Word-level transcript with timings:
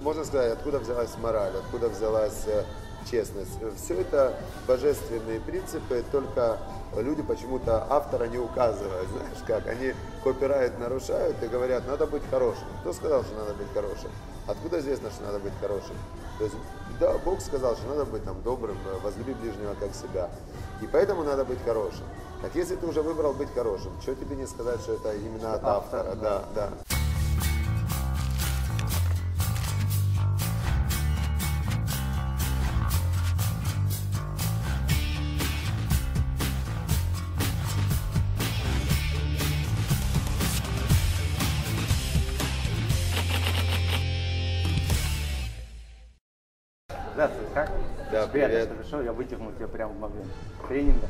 можно 0.00 0.24
сказать, 0.24 0.52
откуда 0.52 0.78
взялась 0.78 1.16
мораль, 1.18 1.52
откуда 1.56 1.88
взялась 1.88 2.44
э, 2.46 2.64
честность. 3.10 3.58
Все 3.76 4.00
это 4.00 4.34
божественные 4.66 5.40
принципы, 5.40 6.04
только 6.10 6.58
люди 6.96 7.22
почему-то 7.22 7.86
автора 7.90 8.24
не 8.24 8.38
указывают, 8.38 9.08
знаешь 9.12 9.44
как, 9.46 9.66
они 9.66 9.94
копирайт 10.24 10.78
нарушают 10.78 11.42
и 11.42 11.46
говорят, 11.46 11.86
надо 11.86 12.06
быть 12.06 12.22
хорошим. 12.30 12.64
Кто 12.80 12.92
сказал, 12.92 13.22
что 13.24 13.36
надо 13.36 13.54
быть 13.54 13.68
хорошим? 13.74 14.10
Откуда 14.46 14.80
известно, 14.80 15.10
что 15.10 15.24
надо 15.24 15.38
быть 15.38 15.52
хорошим? 15.60 15.96
То 16.38 16.44
есть, 16.44 16.56
да, 16.98 17.18
Бог 17.18 17.40
сказал, 17.40 17.76
что 17.76 17.86
надо 17.88 18.06
быть 18.06 18.24
там 18.24 18.42
добрым, 18.42 18.76
возлюби 19.02 19.34
ближнего 19.34 19.74
как 19.78 19.94
себя. 19.94 20.30
И 20.80 20.86
поэтому 20.86 21.22
надо 21.22 21.44
быть 21.44 21.58
хорошим. 21.64 22.04
Так 22.40 22.54
если 22.54 22.74
ты 22.76 22.86
уже 22.86 23.02
выбрал 23.02 23.34
быть 23.34 23.52
хорошим, 23.54 23.92
что 24.00 24.14
тебе 24.14 24.34
не 24.34 24.46
сказать, 24.46 24.80
что 24.80 24.94
это 24.94 25.12
именно 25.12 25.54
от 25.54 25.64
автора? 25.64 26.14
Да, 26.14 26.44
да. 26.54 26.99
Здравствуй, 47.20 47.46
как? 47.52 47.70
Да, 48.10 48.26
Приятно, 48.28 48.56
привет. 48.56 48.64
что 48.64 48.74
пришел, 48.76 49.02
я 49.02 49.12
вытянул 49.12 49.52
тебя 49.52 49.68
прямо 49.68 49.92
в 49.92 49.98
момент 49.98 50.32
тренинга. 50.66 51.06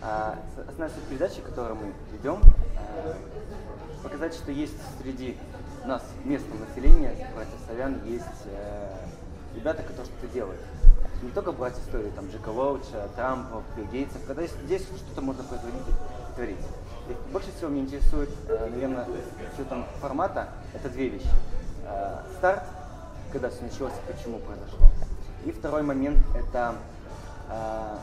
А, 0.00 0.38
основная 0.66 0.90
передачи, 1.10 1.42
которую 1.42 1.76
мы 1.76 1.92
ведем, 2.10 2.40
а, 2.78 3.14
показать, 4.02 4.32
что 4.32 4.50
есть 4.50 4.78
среди 5.02 5.36
нас, 5.84 6.02
местного 6.24 6.64
населения, 6.64 7.14
братьев 7.34 7.60
славян, 7.66 8.00
есть 8.06 8.24
э, 8.46 8.96
ребята, 9.54 9.82
которые 9.82 10.06
что-то 10.06 10.26
делают. 10.32 10.60
Не 11.20 11.30
только 11.32 11.52
брать 11.52 11.78
истории 11.80 12.10
там, 12.16 12.30
Джека 12.30 12.48
Лоуча, 12.48 13.06
Трампа, 13.14 13.62
Билл 13.76 13.84
Гейтсов, 13.88 14.22
когда 14.26 14.40
есть, 14.40 14.58
здесь 14.64 14.84
что-то 14.84 15.20
можно 15.20 15.44
производить, 15.44 15.82
творить. 16.34 16.56
И 17.10 17.30
больше 17.30 17.52
всего 17.54 17.68
меня 17.68 17.82
интересует, 17.82 18.30
э, 18.48 18.70
наверное, 18.70 19.04
с 19.04 19.54
учетом 19.54 19.84
формата, 20.00 20.48
это 20.72 20.88
две 20.88 21.10
вещи. 21.10 21.28
Э, 21.84 22.20
старт, 22.38 22.62
когда 23.30 23.50
все 23.50 23.64
началось 23.64 23.92
и 23.92 24.12
почему 24.12 24.38
произошло. 24.38 24.88
И 25.46 25.52
второй 25.52 25.82
момент 25.84 26.18
это 26.34 26.74
э, 27.48 27.96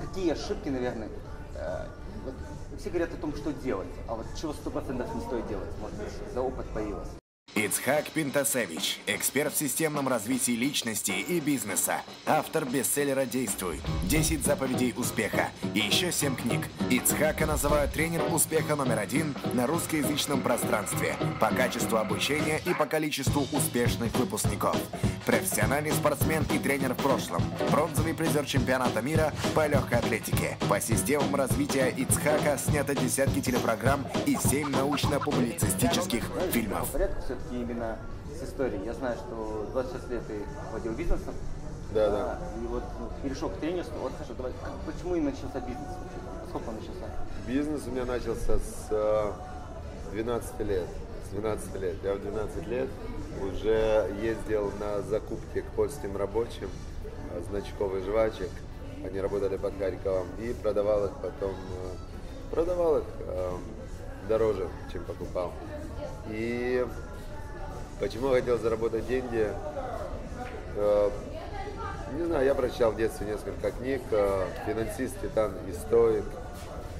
какие 0.00 0.30
ошибки, 0.30 0.68
наверное, 0.68 1.08
э, 1.56 1.86
вот 2.24 2.34
все 2.78 2.90
говорят 2.90 3.12
о 3.12 3.16
том, 3.16 3.34
что 3.34 3.52
делать, 3.52 3.88
а 4.06 4.14
вот 4.14 4.26
чего 4.40 4.52
сто 4.52 4.70
процентов 4.70 5.12
не 5.16 5.20
стоит 5.22 5.48
делать, 5.48 5.68
может 5.80 5.96
быть, 5.96 6.32
за 6.32 6.40
опыт 6.40 6.66
появилось. 6.72 7.21
Ицхак 7.54 8.06
Пинтасевич, 8.06 8.98
эксперт 9.06 9.52
в 9.52 9.58
системном 9.58 10.08
развитии 10.08 10.52
личности 10.52 11.10
и 11.10 11.38
бизнеса, 11.38 12.00
автор 12.24 12.64
бестселлера 12.64 13.26
«Действуй», 13.26 13.82
10 14.04 14.42
заповедей 14.42 14.94
успеха 14.96 15.50
и 15.74 15.80
еще 15.80 16.12
7 16.12 16.34
книг. 16.34 16.66
Ицхака 16.88 17.44
называют 17.44 17.92
тренер 17.92 18.22
успеха 18.32 18.74
номер 18.74 19.00
один 19.00 19.34
на 19.52 19.66
русскоязычном 19.66 20.40
пространстве 20.40 21.14
по 21.40 21.48
качеству 21.48 21.98
обучения 21.98 22.58
и 22.64 22.72
по 22.72 22.86
количеству 22.86 23.46
успешных 23.52 24.14
выпускников. 24.14 24.78
Профессиональный 25.26 25.92
спортсмен 25.92 26.46
и 26.54 26.58
тренер 26.58 26.94
в 26.94 27.02
прошлом, 27.02 27.42
бронзовый 27.70 28.14
призер 28.14 28.46
чемпионата 28.46 29.02
мира 29.02 29.30
по 29.54 29.66
легкой 29.66 29.98
атлетике. 29.98 30.56
По 30.70 30.80
системам 30.80 31.34
развития 31.34 31.90
Ицхака 31.96 32.56
снято 32.56 32.94
десятки 32.94 33.42
телепрограмм 33.42 34.06
и 34.24 34.36
7 34.36 34.70
научно-публицистических 34.70 36.24
фильмов. 36.50 36.88
Все-таки 37.42 37.62
именно 37.62 37.98
с 38.38 38.42
историей. 38.42 38.84
Я 38.84 38.94
знаю, 38.94 39.16
что 39.16 39.66
26 39.72 40.10
лет 40.10 40.22
ты 40.26 40.34
владел 40.70 40.92
бизнесом. 40.92 41.34
Да, 41.92 42.06
а, 42.06 42.10
да. 42.10 42.38
И 42.62 42.66
вот 42.66 42.82
ну, 42.98 43.08
перешел 43.22 43.50
к 43.50 43.56
тренерству. 43.56 43.98
Вот 44.00 44.12
скажи, 44.12 44.34
давай, 44.34 44.52
как- 44.62 44.94
почему 44.94 45.16
и 45.16 45.20
начался 45.20 45.60
бизнес? 45.60 45.88
Сколько 46.48 46.68
он 46.68 46.76
начался? 46.76 47.06
Бизнес 47.46 47.82
у 47.86 47.90
меня 47.90 48.04
начался 48.04 48.58
с 48.58 48.86
э, 48.90 49.32
12 50.12 50.60
лет. 50.60 50.86
С 51.26 51.34
12 51.34 51.74
лет. 51.80 51.96
Я 52.02 52.14
в 52.14 52.20
12 52.20 52.66
лет 52.66 52.88
уже 53.42 54.10
ездил 54.22 54.72
на 54.80 55.02
закупки 55.02 55.60
к 55.60 55.66
польским 55.76 56.16
рабочим 56.16 56.70
э, 57.32 57.42
значков 57.50 57.94
и 57.94 58.00
жвачек. 58.02 58.50
Они 59.04 59.20
работали 59.20 59.56
под 59.56 59.76
Харьковом. 59.78 60.28
И 60.38 60.54
продавал 60.62 61.06
их 61.06 61.12
потом, 61.20 61.50
э, 61.52 62.50
продавал 62.50 62.98
их 62.98 63.04
э, 63.20 63.50
дороже, 64.28 64.68
чем 64.92 65.04
покупал. 65.04 65.52
И 66.30 66.86
почему 68.02 68.30
хотел 68.30 68.58
заработать 68.58 69.06
деньги? 69.06 69.48
Э, 70.74 71.10
не 72.18 72.24
знаю, 72.24 72.44
я 72.44 72.52
прочитал 72.52 72.90
в 72.90 72.96
детстве 72.96 73.28
несколько 73.28 73.70
книг. 73.70 74.02
э, 74.10 74.44
«Финансист, 74.66 75.20
Титан 75.22 75.52
и 75.68 75.72
Стоик», 75.72 76.24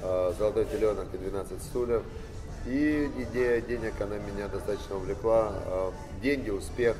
э, 0.01 0.33
«Золотой 0.37 0.63
теленок» 0.63 1.07
и 1.13 1.17
«12 1.17 1.61
стульев». 1.61 2.03
И 2.65 3.11
идея 3.17 3.59
денег, 3.59 3.99
она 3.99 4.15
меня 4.15 4.47
достаточно 4.47 4.95
увлекла. 4.95 5.51
Деньги, 6.21 6.49
успех, 6.49 6.95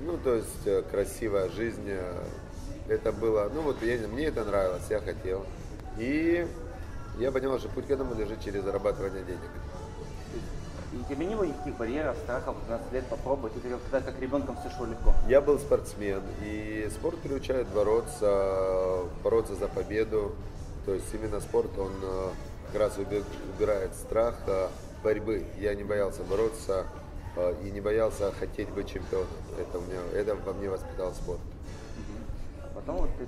ну, 0.00 0.16
то 0.16 0.36
есть 0.36 0.88
красивая 0.90 1.50
жизнь. 1.50 1.90
Это 2.88 3.12
было, 3.12 3.50
ну, 3.54 3.60
вот 3.60 3.82
я, 3.82 3.98
мне 4.08 4.28
это 4.28 4.42
нравилось, 4.42 4.84
я 4.88 5.00
хотел. 5.00 5.44
И 5.98 6.46
я 7.18 7.30
понял, 7.30 7.58
что 7.58 7.68
путь 7.68 7.86
к 7.86 7.90
этому 7.90 8.14
лежит 8.14 8.42
через 8.42 8.64
зарабатывание 8.64 9.22
денег. 9.22 9.50
И 10.94 10.96
у 10.96 11.02
тебя 11.02 11.26
не 11.26 11.34
было 11.34 11.44
никаких 11.44 11.76
барьеров, 11.76 12.16
страхов, 12.18 12.54
12 12.66 12.92
лет 12.92 13.04
попробовать, 13.06 13.56
и 13.56 13.60
ты 13.60 13.76
тогда 13.90 14.00
как 14.00 14.20
ребенком 14.20 14.56
все 14.58 14.70
шло 14.70 14.86
легко. 14.86 15.12
Я 15.26 15.40
был 15.40 15.58
спортсмен, 15.58 16.22
и 16.40 16.88
спорт 16.94 17.18
приучает 17.18 17.66
бороться, 17.68 19.00
бороться 19.24 19.56
за 19.56 19.66
победу. 19.66 20.36
То 20.86 20.94
есть 20.94 21.12
именно 21.12 21.40
спорт, 21.40 21.76
он 21.78 21.90
э, 22.00 22.28
как 22.70 22.80
раз 22.80 22.98
уби- 22.98 23.24
убирает 23.56 23.92
страх 23.94 24.36
э, 24.46 24.68
борьбы. 25.02 25.44
Я 25.58 25.74
не 25.74 25.82
боялся 25.82 26.22
бороться 26.22 26.86
э, 27.36 27.54
и 27.64 27.70
не 27.72 27.80
боялся 27.80 28.30
хотеть 28.38 28.68
быть 28.68 28.88
чемпионом. 28.88 29.26
Это, 29.58 29.78
у 29.78 29.82
меня, 29.82 29.98
это 30.12 30.36
во 30.36 30.52
мне 30.52 30.70
воспитал 30.70 31.12
спорт. 31.14 31.40
А 32.62 32.72
Потом 32.72 32.98
вот 32.98 33.10
ты, 33.18 33.26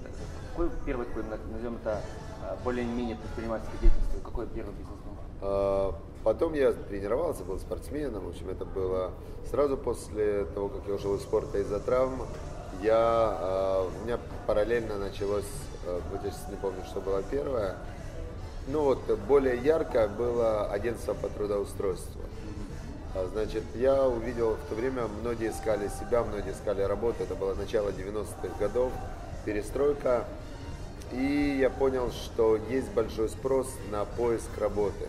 какой 0.51 0.71
первый 0.85 1.07
такой, 1.07 1.25
назовем 1.51 1.77
это, 1.77 2.01
а, 2.45 2.57
более-менее 2.63 3.17
предпринимательской 3.17 3.79
деятельности, 3.81 4.17
какой 4.23 4.47
первый 4.47 4.75
бизнес 4.75 4.99
был? 5.41 5.95
Потом 6.27 6.55
я 6.55 6.73
тренировался, 6.73 7.45
был 7.45 7.57
спортсменом. 7.61 8.25
В 8.25 8.31
общем, 8.31 8.51
это 8.51 8.65
было 8.65 9.13
сразу 9.49 9.77
после 9.77 10.45
того, 10.47 10.69
как 10.69 10.81
я 10.89 10.95
ушел 10.95 11.15
из 11.15 11.21
спорта 11.21 11.59
из-за 11.59 11.79
травм. 11.79 12.23
Я, 12.83 12.97
а, 12.99 13.89
у 13.89 14.05
меня 14.05 14.19
параллельно 14.45 14.99
началось, 14.99 15.45
а, 15.87 16.01
вот 16.11 16.25
я 16.25 16.33
сейчас 16.33 16.49
не 16.51 16.57
помню, 16.57 16.83
что 16.91 17.01
было 17.01 17.23
первое. 17.31 17.77
Ну 18.67 18.83
вот, 18.83 18.99
более 19.29 19.57
ярко 19.57 20.09
было 20.09 20.67
агентство 20.67 21.15
по 21.15 21.29
трудоустройству. 21.29 22.23
А, 23.15 23.29
Значит, 23.33 23.63
я 23.77 24.05
увидел 24.09 24.55
в 24.55 24.69
то 24.69 24.75
время, 24.75 25.07
многие 25.21 25.53
искали 25.53 25.87
себя, 25.87 26.25
многие 26.25 26.55
искали 26.55 26.83
работу. 26.83 27.23
Это 27.23 27.37
было 27.37 27.55
начало 27.55 27.91
90-х 27.91 28.49
годов, 28.59 28.91
перестройка. 29.45 30.25
И 31.13 31.59
я 31.61 31.71
понял, 31.71 32.11
что 32.11 32.59
есть 32.69 32.91
большой 32.95 33.29
спрос 33.29 33.69
на 33.93 34.05
поиск 34.05 34.51
работы. 34.59 35.07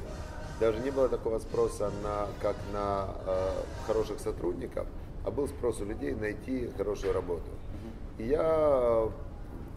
Даже 0.59 0.79
не 0.79 0.91
было 0.91 1.07
такого 1.07 1.39
спроса 1.39 1.91
на, 2.03 2.27
как 2.41 2.55
на 2.73 3.09
э, 3.25 3.51
хороших 3.85 4.19
сотрудников, 4.19 4.87
а 5.23 5.31
был 5.31 5.47
спрос 5.47 5.81
у 5.81 5.85
людей 5.85 6.15
найти 6.15 6.69
хорошую 6.77 7.13
работу. 7.13 7.49
И 8.17 8.23
я 8.23 9.07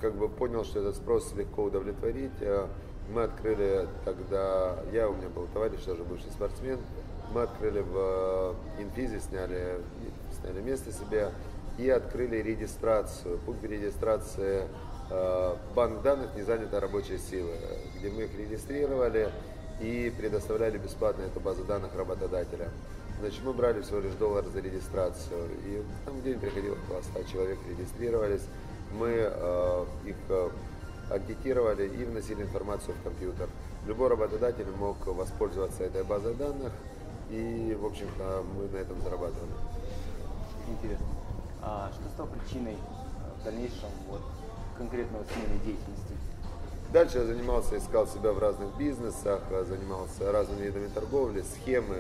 как 0.01 0.15
бы 0.15 0.29
понял, 0.29 0.65
что 0.65 0.81
этот 0.81 0.97
спрос 0.97 1.33
легко 1.37 1.65
удовлетворить. 1.65 2.33
Э, 2.41 2.67
Мы 3.13 3.25
открыли 3.25 3.89
тогда, 4.05 4.77
я, 4.93 5.09
у 5.09 5.15
меня 5.15 5.29
был 5.29 5.49
товарищ, 5.53 5.81
тоже 5.85 6.05
бывший 6.05 6.31
спортсмен, 6.31 6.79
мы 7.35 7.43
открыли 7.43 7.81
в 7.81 7.97
э, 7.97 8.55
инфизе, 8.83 9.21
сняли, 9.21 9.81
сняли 10.41 10.61
место 10.63 10.93
себе 10.93 11.31
и 11.77 11.91
открыли 11.91 12.37
регистрацию, 12.37 13.39
пункт 13.45 13.65
регистрации 13.65 14.69
э, 15.11 15.55
банк 15.75 16.03
данных 16.03 16.37
незанятой 16.37 16.79
рабочей 16.79 17.19
силы, 17.19 17.53
где 17.99 18.11
мы 18.11 18.23
их 18.23 18.39
регистрировали 18.39 19.31
и 19.81 20.13
предоставляли 20.17 20.79
бесплатно 20.79 21.23
эту 21.23 21.41
базу 21.41 21.65
данных 21.65 21.95
работодателя. 21.97 22.69
Значит, 23.21 23.41
мы 23.45 23.53
брали 23.53 23.81
всего 23.83 24.01
лишь 24.01 24.15
доллар 24.15 24.45
за 24.47 24.61
регистрацию, 24.61 25.49
и 25.67 25.83
там 26.05 26.17
в 26.17 26.23
день 26.23 26.39
приходило 26.39 26.75
около 26.75 27.03
100 27.03 27.23
человек, 27.25 27.59
регистрировались. 27.69 28.43
Мы 28.93 29.09
э, 29.11 29.85
их 30.07 30.17
э, 30.29 30.51
агитировали 31.11 31.87
и 31.87 32.05
вносили 32.05 32.43
информацию 32.43 32.95
в 32.95 33.03
компьютер. 33.05 33.49
Любой 33.87 34.09
работодатель 34.09 34.67
мог 34.79 35.07
воспользоваться 35.07 35.85
этой 35.85 36.03
базой 36.05 36.35
данных, 36.35 36.73
и, 37.31 37.77
в 37.81 37.87
общем-то, 37.87 38.45
мы 38.57 38.69
на 38.69 38.77
этом 38.77 39.01
зарабатывали. 39.03 39.53
Интересно. 40.69 41.07
А 41.63 41.91
что 41.93 42.09
стало 42.09 42.29
причиной 42.29 42.75
э, 42.75 43.41
в 43.41 43.45
дальнейшем 43.45 43.91
вот, 44.09 44.23
конкретного 44.77 45.25
смены 45.25 45.61
деятельности? 45.65 46.15
Дальше 46.93 47.19
я 47.19 47.25
занимался, 47.25 47.79
искал 47.79 48.09
себя 48.09 48.33
в 48.33 48.39
разных 48.41 48.77
бизнесах, 48.77 49.41
э, 49.51 49.65
занимался 49.69 50.33
разными 50.33 50.65
видами 50.65 50.89
торговли, 50.93 51.43
схемы. 51.43 51.99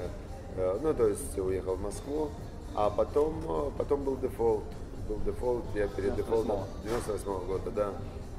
Э, 0.57 0.79
Ну, 0.83 0.93
то 0.95 1.07
есть 1.07 1.39
уехал 1.39 1.77
в 1.77 1.83
Москву, 1.83 2.31
А 2.75 2.89
потом, 2.89 3.35
э, 3.49 3.71
потом 3.79 4.03
был 4.05 4.17
дефолт. 4.17 4.63
Был 5.09 5.19
дефолт, 5.25 5.65
я 5.75 5.87
перед 5.89 6.15
дефолтом 6.17 6.61
98 6.85 7.29
-го 7.29 7.47
года, 7.47 7.71
да. 7.71 7.93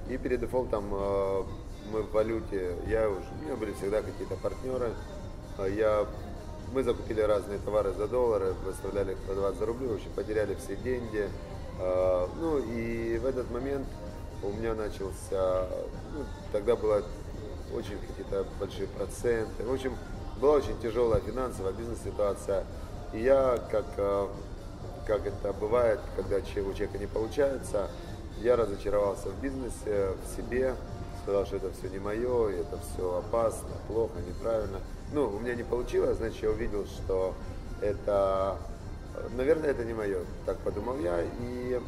И 0.09 0.17
перед 0.17 0.39
дефолтом 0.39 0.85
мы 0.89 2.01
в 2.01 2.11
валюте, 2.13 2.75
я 2.87 3.09
уже, 3.09 3.25
у 3.39 3.43
меня 3.45 3.55
были 3.55 3.73
всегда 3.73 4.01
какие-то 4.01 4.35
партнеры. 4.35 4.91
Я, 5.69 6.05
мы 6.73 6.83
закупили 6.83 7.21
разные 7.21 7.59
товары 7.59 7.91
за 7.91 8.07
доллары, 8.07 8.53
выставляли 8.65 9.11
их 9.11 9.17
продавать 9.19 9.55
за 9.55 9.65
рубли, 9.65 9.87
в 9.87 9.93
общем, 9.95 10.11
потеряли 10.15 10.55
все 10.55 10.75
деньги. 10.77 11.27
Ну 12.39 12.57
и 12.59 13.17
в 13.17 13.25
этот 13.25 13.51
момент 13.51 13.87
у 14.43 14.49
меня 14.49 14.73
начался, 14.73 15.67
ну, 16.13 16.23
тогда 16.51 16.75
было 16.75 17.03
очень 17.73 17.97
какие-то 17.99 18.45
большие 18.59 18.87
проценты. 18.87 19.63
В 19.63 19.73
общем, 19.73 19.95
была 20.39 20.53
очень 20.53 20.79
тяжелая 20.81 21.21
финансовая 21.21 21.73
бизнес-ситуация. 21.73 22.65
И 23.13 23.21
я, 23.21 23.59
как, 23.69 23.85
э, 23.97 24.27
как 25.05 25.27
это 25.27 25.53
бывает, 25.53 25.99
когда 26.15 26.37
у 26.37 26.41
человека 26.41 26.97
не 26.97 27.07
получается, 27.07 27.89
я 28.41 28.55
разочаровался 28.55 29.29
в 29.29 29.39
бизнесе, 29.41 30.13
в 30.23 30.35
себе, 30.35 30.75
сказал, 31.23 31.45
что 31.45 31.57
это 31.57 31.71
все 31.73 31.89
не 31.89 31.99
мое, 31.99 32.49
это 32.49 32.79
все 32.79 33.17
опасно, 33.17 33.69
плохо, 33.87 34.13
неправильно. 34.27 34.79
Ну, 35.13 35.27
у 35.27 35.39
меня 35.39 35.55
не 35.55 35.63
получилось, 35.63 36.17
значит, 36.17 36.41
я 36.41 36.49
увидел, 36.49 36.85
что 36.87 37.35
это, 37.81 38.57
наверное, 39.35 39.69
это 39.69 39.83
не 39.83 39.93
мое. 39.93 40.21
Так 40.45 40.57
подумал 40.59 40.97
я 40.97 41.21
и 41.21 41.79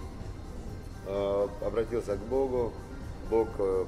обратился 1.08 2.16
к 2.16 2.20
Богу. 2.20 2.72
Бог 3.30 3.48
э, 3.58 3.86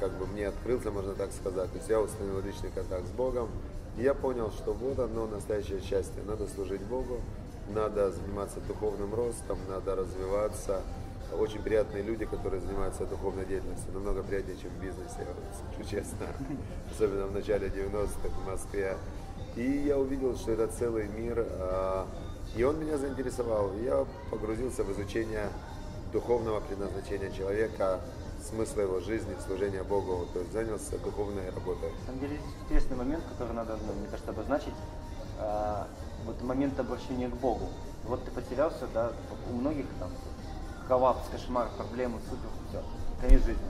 как 0.00 0.12
бы 0.12 0.26
мне 0.26 0.48
открылся, 0.48 0.90
можно 0.90 1.14
так 1.14 1.32
сказать. 1.32 1.70
То 1.70 1.76
есть 1.78 1.88
я 1.88 2.00
установил 2.00 2.40
личный 2.40 2.70
контакт 2.70 3.06
с 3.06 3.10
Богом. 3.10 3.48
И 3.96 4.02
я 4.02 4.14
понял, 4.14 4.50
что 4.50 4.72
вот 4.72 4.98
оно 4.98 5.26
настоящее 5.26 5.80
счастье. 5.80 6.22
Надо 6.26 6.46
служить 6.46 6.82
Богу, 6.82 7.20
надо 7.68 8.12
заниматься 8.12 8.60
духовным 8.60 9.14
ростом, 9.14 9.58
надо 9.68 9.96
развиваться. 9.96 10.82
Очень 11.38 11.60
приятные 11.60 12.02
люди, 12.02 12.24
которые 12.24 12.60
занимаются 12.60 13.04
духовной 13.04 13.44
деятельностью, 13.44 13.92
намного 13.92 14.22
приятнее, 14.22 14.56
чем 14.56 14.70
в 14.70 14.80
бизнесе, 14.80 15.26
скажу 15.52 15.90
честно, 15.90 16.26
особенно 16.90 17.26
в 17.26 17.32
начале 17.32 17.68
90-х 17.68 18.28
в 18.28 18.46
Москве. 18.50 18.96
И 19.54 19.84
я 19.86 19.98
увидел, 19.98 20.36
что 20.36 20.52
это 20.52 20.68
целый 20.68 21.08
мир, 21.08 21.44
а, 21.58 22.06
и 22.56 22.62
он 22.62 22.80
меня 22.80 22.96
заинтересовал. 22.96 23.72
Я 23.82 24.06
погрузился 24.30 24.84
в 24.84 24.92
изучение 24.92 25.48
духовного 26.12 26.60
предназначения 26.60 27.30
человека, 27.30 28.00
смысла 28.42 28.82
его 28.82 29.00
жизни, 29.00 29.34
служения 29.46 29.82
Богу, 29.82 30.26
то 30.32 30.40
есть 30.40 30.52
занялся 30.52 30.98
духовной 30.98 31.50
работой. 31.50 31.90
На 32.00 32.06
самом 32.06 32.20
деле, 32.20 32.40
интересный 32.64 32.96
момент, 32.96 33.24
который 33.28 33.54
надо, 33.54 33.76
ну, 33.86 33.92
мне 33.94 34.08
кажется, 34.08 34.30
обозначить. 34.30 34.74
А, 35.38 35.86
вот 36.24 36.40
момент 36.42 36.78
обращения 36.80 37.28
к 37.28 37.34
Богу. 37.34 37.68
Вот 38.04 38.24
ты 38.24 38.30
потерялся, 38.30 38.86
да, 38.94 39.12
у 39.50 39.54
многих 39.54 39.86
там 39.98 40.10
коллапс, 40.88 41.28
кошмар, 41.30 41.68
проблемы, 41.76 42.18
супер, 42.28 42.48
все, 42.68 42.82
конец 43.20 43.44
жизни. 43.44 43.62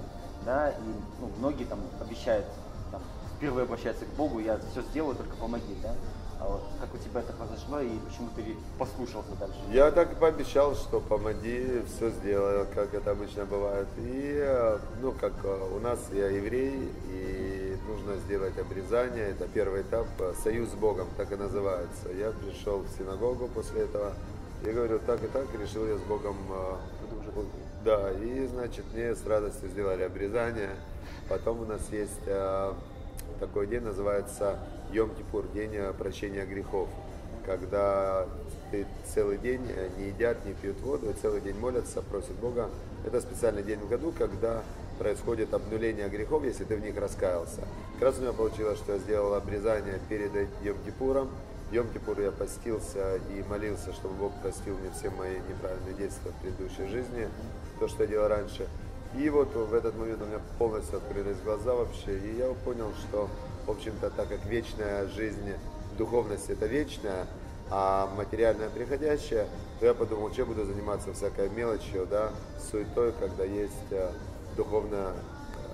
Да, 0.45 0.71
и 0.71 0.75
ну, 1.21 1.31
многие 1.39 1.65
там 1.65 1.81
обещают, 2.01 2.47
там, 2.91 3.03
впервые 3.37 3.65
обращаются 3.65 4.05
к 4.05 4.11
Богу, 4.11 4.39
я 4.39 4.59
все 4.71 4.83
сделаю, 4.83 5.17
только 5.17 5.37
помоги, 5.37 5.77
да. 5.83 5.95
А 6.41 6.47
вот 6.47 6.63
как 6.81 6.95
у 6.95 6.99
тебя 6.99 7.21
это 7.21 7.33
произошло 7.33 7.81
и 7.81 7.99
почему 7.99 8.29
ты 8.37 8.57
послушался 8.79 9.35
дальше? 9.41 9.57
Я 9.73 9.91
так 9.91 10.13
и 10.13 10.15
пообещал, 10.15 10.75
что 10.77 11.01
помоги, 11.01 11.83
все 11.87 12.11
сделаю, 12.11 12.67
как 12.75 12.95
это 12.95 13.11
обычно 13.11 13.45
бывает. 13.45 13.89
И, 13.97 14.77
ну, 15.03 15.13
как 15.13 15.33
э, 15.43 15.69
у 15.77 15.81
нас 15.81 15.99
я 16.13 16.29
еврей, 16.29 16.93
и 17.11 17.77
нужно 17.89 18.17
сделать 18.19 18.57
обрезание, 18.57 19.31
это 19.31 19.49
первый 19.49 19.83
этап, 19.83 20.07
э, 20.21 20.33
союз 20.41 20.69
с 20.71 20.75
Богом, 20.75 21.09
так 21.17 21.33
и 21.33 21.37
называется. 21.37 22.09
Я 22.17 22.31
пришел 22.31 22.79
в 22.79 22.89
синагогу 22.97 23.49
после 23.49 23.83
этого, 23.83 24.13
и 24.65 24.71
говорю, 24.71 25.01
так 25.01 25.23
и 25.25 25.27
так, 25.27 25.47
решил 25.61 25.89
я 25.89 25.97
с 25.97 26.03
Богом 26.03 26.37
э, 26.51 26.77
да, 27.85 28.13
и 28.13 28.47
значит 28.47 28.85
мне 28.93 29.15
с 29.15 29.27
радостью 29.27 29.69
сделали 29.71 30.03
обрезание. 30.03 30.71
Потом 31.29 31.61
у 31.63 31.65
нас 31.65 31.81
есть 31.91 32.25
такой 33.39 33.67
день, 33.69 33.83
называется 33.83 34.59
Йом-Кипур, 34.93 35.53
день 35.53 35.75
э, 35.75 35.93
прощения 35.93 36.45
грехов, 36.45 36.89
когда 37.45 38.27
ты 38.71 38.87
целый 39.15 39.39
день 39.39 39.63
э, 39.69 39.89
не 39.99 40.09
едят, 40.09 40.45
не 40.45 40.53
пьют 40.53 40.81
воду, 40.81 41.15
целый 41.21 41.41
день 41.41 41.59
молятся, 41.59 42.03
просят 42.03 42.37
Бога. 42.37 42.69
Это 43.07 43.21
специальный 43.21 43.63
день 43.63 43.81
в 43.81 43.89
году, 43.89 44.13
когда 44.17 44.63
происходит 44.99 45.55
обнуление 45.55 46.09
грехов, 46.09 46.45
если 46.45 46.65
ты 46.65 46.77
в 46.77 46.81
них 46.81 46.97
раскаялся. 46.97 47.63
Как 47.95 48.03
раз 48.03 48.19
у 48.19 48.23
меня 48.23 48.33
получилось, 48.33 48.79
что 48.79 48.93
я 48.95 48.99
сделал 48.99 49.35
обрезание 49.35 50.01
перед 50.09 50.33
Йом-Кипуром. 50.63 51.29
Йом-Кипур 51.71 52.23
я 52.23 52.33
постился 52.33 53.17
и 53.17 53.43
молился, 53.49 53.93
чтобы 53.93 54.15
Бог 54.15 54.33
простил 54.43 54.77
мне 54.79 54.91
все 54.91 55.11
мои 55.11 55.37
неправильные 55.49 55.95
действия 55.95 56.33
в 56.33 56.43
предыдущей 56.43 56.87
жизни, 56.87 57.29
то, 57.79 57.89
что 57.89 58.05
я 58.05 58.09
делал 58.09 58.29
раньше. 58.29 58.67
И 59.17 59.29
вот 59.31 59.55
в 59.55 59.73
этот 59.73 59.97
момент 59.97 60.21
у 60.23 60.27
меня 60.27 60.41
полностью 60.59 60.99
открылись 60.99 61.39
глаза 61.45 61.75
вообще, 61.75 62.19
и 62.19 62.37
я 62.37 62.53
понял, 62.65 62.93
что 63.09 63.29
в 63.69 63.71
общем-то, 63.71 64.09
так 64.11 64.29
как 64.29 64.47
вечная 64.47 65.07
жизнь, 65.09 65.53
духовность 65.99 66.49
это 66.49 66.65
вечная, 66.65 67.27
а 67.71 68.09
материальное 68.17 68.71
приходящее, 68.71 69.47
то 69.79 69.85
я 69.85 69.93
подумал, 69.93 70.33
что 70.33 70.47
буду 70.47 70.65
заниматься 70.65 71.13
всякой 71.13 71.51
мелочью, 71.51 72.07
да, 72.11 72.31
суетой, 72.71 73.13
когда 73.21 73.45
есть 73.45 73.75
э, 73.91 74.11
духовное 74.57 75.13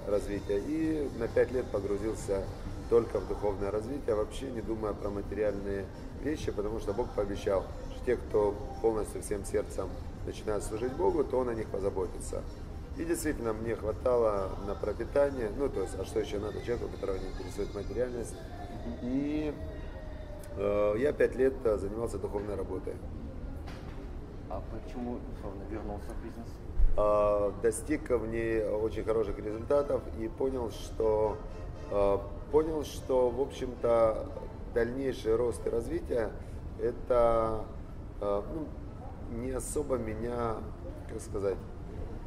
развитие. 0.08 0.58
И 0.58 1.08
на 1.20 1.28
пять 1.28 1.52
лет 1.52 1.66
погрузился 1.66 2.42
только 2.90 3.20
в 3.20 3.28
духовное 3.28 3.70
развитие, 3.70 4.16
вообще 4.16 4.50
не 4.50 4.60
думая 4.60 4.92
про 4.92 5.10
материальные 5.10 5.86
вещи, 6.24 6.50
потому 6.50 6.80
что 6.80 6.92
Бог 6.92 7.08
пообещал, 7.10 7.64
что 7.94 8.06
те, 8.06 8.16
кто 8.16 8.56
полностью 8.82 9.22
всем 9.22 9.44
сердцем 9.44 9.88
начинает 10.26 10.64
служить 10.64 10.92
Богу, 10.94 11.22
то 11.22 11.38
Он 11.38 11.48
о 11.48 11.54
них 11.54 11.68
позаботится. 11.68 12.42
И 12.96 13.04
действительно, 13.04 13.52
мне 13.52 13.74
хватало 13.74 14.50
на 14.66 14.74
пропитание, 14.74 15.50
ну, 15.56 15.68
то 15.68 15.80
есть, 15.80 15.98
а 15.98 16.04
что 16.04 16.20
еще 16.20 16.38
надо 16.38 16.62
человеку, 16.64 16.88
которого 16.88 17.16
не 17.16 17.28
интересует 17.28 17.74
материальность. 17.74 18.34
И 19.02 19.52
э, 20.56 20.94
я 20.98 21.12
пять 21.12 21.34
лет 21.34 21.54
э, 21.64 21.76
занимался 21.76 22.18
духовной 22.18 22.54
работой. 22.54 22.94
А 24.48 24.62
почему, 24.70 25.18
условно, 25.36 25.62
вернулся 25.70 26.10
в 26.10 26.24
бизнес? 26.24 26.46
Э, 26.96 27.50
достиг 27.62 28.08
в 28.10 28.26
ней 28.28 28.62
очень 28.62 29.02
хороших 29.02 29.38
результатов 29.38 30.00
и 30.20 30.28
понял, 30.28 30.70
что, 30.70 31.36
э, 31.90 32.18
понял, 32.52 32.84
что, 32.84 33.30
в 33.30 33.40
общем-то, 33.40 34.26
дальнейший 34.72 35.34
рост 35.34 35.66
и 35.66 35.70
развитие, 35.70 36.30
это 36.80 37.64
э, 38.20 38.42
ну, 38.54 39.38
не 39.38 39.50
особо 39.50 39.96
меня, 39.96 40.56
как 41.08 41.20
сказать, 41.20 41.58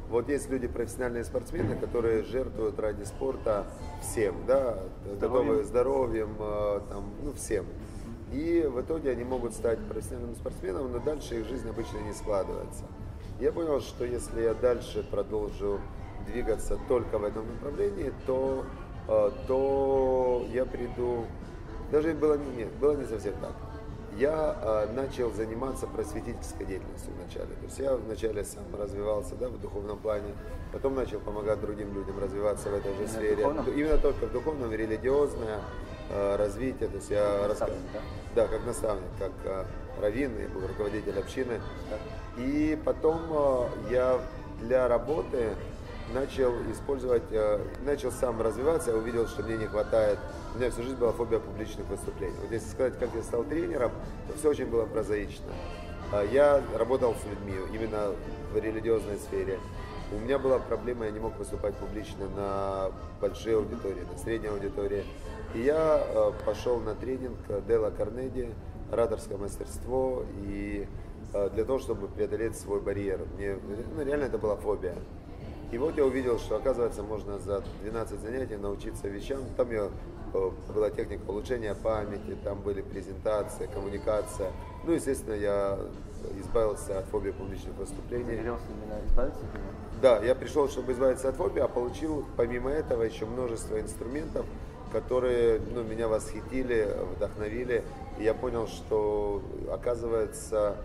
вот 0.08 0.28
есть 0.28 0.48
люди, 0.48 0.66
профессиональные 0.68 1.24
спортсмены, 1.24 1.76
которые 1.76 2.22
жертвуют 2.24 2.78
ради 2.78 3.04
спорта 3.04 3.66
всем, 4.00 4.34
да, 4.46 4.78
готовы 5.20 5.64
здоровьем, 5.64 6.34
э, 6.38 6.80
там, 6.88 7.10
ну, 7.22 7.32
всем. 7.34 7.66
И 8.32 8.68
в 8.70 8.80
итоге 8.80 9.10
они 9.10 9.24
могут 9.24 9.54
стать 9.54 9.78
профессиональным 9.86 10.34
спортсменом, 10.34 10.92
но 10.92 10.98
дальше 10.98 11.40
их 11.40 11.46
жизнь 11.46 11.68
обычно 11.68 11.98
не 11.98 12.12
складывается. 12.12 12.84
Я 13.40 13.52
понял, 13.52 13.80
что 13.80 14.04
если 14.04 14.42
я 14.42 14.54
дальше 14.54 15.06
продолжу 15.10 15.80
двигаться 16.26 16.78
только 16.88 17.18
в 17.18 17.24
этом 17.24 17.46
направлении, 17.54 18.12
то, 18.26 18.64
э, 19.08 19.30
то 19.46 20.46
я 20.52 20.64
приду... 20.64 21.26
Даже 21.92 22.14
было, 22.14 22.38
нет, 22.56 22.70
было 22.80 22.96
не 22.96 23.06
совсем 23.06 23.34
так 23.40 23.67
я 24.16 24.56
э, 24.60 24.92
начал 24.94 25.32
заниматься 25.32 25.86
просветительской 25.86 26.66
деятельностью 26.66 27.12
вначале. 27.20 27.54
То 27.54 27.64
есть 27.64 27.78
я 27.78 27.94
вначале 27.94 28.44
сам 28.44 28.64
развивался 28.78 29.34
да, 29.36 29.48
в 29.48 29.60
духовном 29.60 29.98
плане, 29.98 30.34
потом 30.72 30.94
начал 30.94 31.20
помогать 31.20 31.60
другим 31.60 31.94
людям 31.94 32.18
развиваться 32.18 32.70
в 32.70 32.74
этой 32.74 32.92
же 32.92 33.02
Именно 33.02 33.08
сфере. 33.08 33.36
Духовном? 33.36 33.70
Именно 33.70 33.98
только 33.98 34.26
в 34.26 34.32
духовном, 34.32 34.72
религиозное 34.72 35.60
э, 36.10 36.36
развитие. 36.36 36.88
То 36.88 36.96
есть 36.96 37.10
я 37.10 37.46
наставник, 37.48 37.76
да? 37.92 38.00
да, 38.34 38.48
как 38.48 38.66
наставник, 38.66 39.10
как 39.18 39.32
э, 39.44 39.64
раввин, 40.00 40.32
я 40.38 40.48
был 40.48 40.66
руководитель 40.66 41.18
общины. 41.18 41.60
Да. 41.90 42.42
И 42.42 42.78
потом 42.84 43.20
э, 43.30 43.68
я 43.90 44.20
для 44.60 44.88
работы 44.88 45.54
начал 46.12 46.52
использовать, 46.70 47.24
э, 47.30 47.60
начал 47.84 48.10
сам 48.10 48.40
развиваться, 48.40 48.90
я 48.90 48.96
увидел, 48.96 49.26
что 49.26 49.42
мне 49.42 49.56
не 49.56 49.66
хватает, 49.66 50.18
у 50.54 50.58
меня 50.58 50.70
всю 50.70 50.82
жизнь 50.82 50.96
была 50.96 51.12
фобия 51.12 51.38
публичных 51.38 51.86
выступлений. 51.88 52.36
Вот 52.40 52.50
если 52.50 52.68
сказать, 52.68 52.98
как 52.98 53.14
я 53.14 53.22
стал 53.22 53.44
тренером, 53.44 53.92
то 54.26 54.36
все 54.38 54.50
очень 54.50 54.66
было 54.66 54.86
прозаично. 54.86 55.46
А, 56.12 56.24
я 56.24 56.62
работал 56.74 57.14
с 57.14 57.24
людьми 57.26 57.54
именно 57.72 58.14
в 58.52 58.56
религиозной 58.56 59.18
сфере. 59.18 59.58
У 60.10 60.18
меня 60.18 60.38
была 60.38 60.58
проблема, 60.58 61.04
я 61.04 61.10
не 61.10 61.20
мог 61.20 61.36
выступать 61.38 61.74
публично 61.74 62.28
на 62.34 62.90
большой 63.20 63.56
аудитории, 63.56 64.06
на 64.10 64.18
средней 64.18 64.48
аудитории. 64.48 65.04
И 65.54 65.60
я 65.60 66.02
э, 66.02 66.32
пошел 66.46 66.80
на 66.80 66.94
тренинг 66.94 67.36
Дела 67.66 67.90
Карнеди, 67.90 68.48
ораторское 68.90 69.36
мастерство, 69.36 70.24
и 70.46 70.86
э, 71.34 71.50
для 71.50 71.64
того, 71.64 71.78
чтобы 71.78 72.08
преодолеть 72.08 72.56
свой 72.56 72.80
барьер. 72.80 73.20
Мне, 73.36 73.58
ну, 73.96 74.02
реально 74.02 74.24
это 74.24 74.38
была 74.38 74.56
фобия. 74.56 74.94
И 75.72 75.76
вот 75.76 75.98
я 75.98 76.06
увидел, 76.06 76.38
что 76.38 76.56
оказывается 76.56 77.02
можно 77.02 77.38
за 77.38 77.62
12 77.82 78.18
занятий 78.20 78.56
научиться 78.56 79.08
вещам. 79.08 79.42
Там 79.58 79.70
я 79.70 79.90
была 80.32 80.90
техника 80.90 81.22
улучшения 81.28 81.74
памяти, 81.74 82.36
там 82.44 82.60
были 82.60 82.82
презентации, 82.82 83.68
коммуникация. 83.72 84.52
Ну, 84.84 84.92
естественно, 84.92 85.34
я 85.34 85.78
избавился 86.40 86.98
от 86.98 87.06
фобии 87.06 87.30
публичных 87.30 87.74
выступлений. 87.76 88.36
Загорелся 88.36 88.64
именно 88.70 89.06
избавиться 89.06 89.40
от 89.40 89.54
него? 89.54 89.64
Да, 90.00 90.18
я 90.24 90.34
пришел, 90.34 90.68
чтобы 90.68 90.92
избавиться 90.92 91.28
от 91.28 91.36
фобии, 91.36 91.60
а 91.60 91.68
получил 91.68 92.24
помимо 92.36 92.70
этого 92.70 93.02
еще 93.02 93.26
множество 93.26 93.80
инструментов, 93.80 94.46
которые 94.92 95.60
ну, 95.74 95.82
меня 95.82 96.08
восхитили, 96.08 96.88
вдохновили. 97.16 97.84
И 98.18 98.24
я 98.24 98.34
понял, 98.34 98.66
что 98.66 99.42
оказывается 99.70 100.76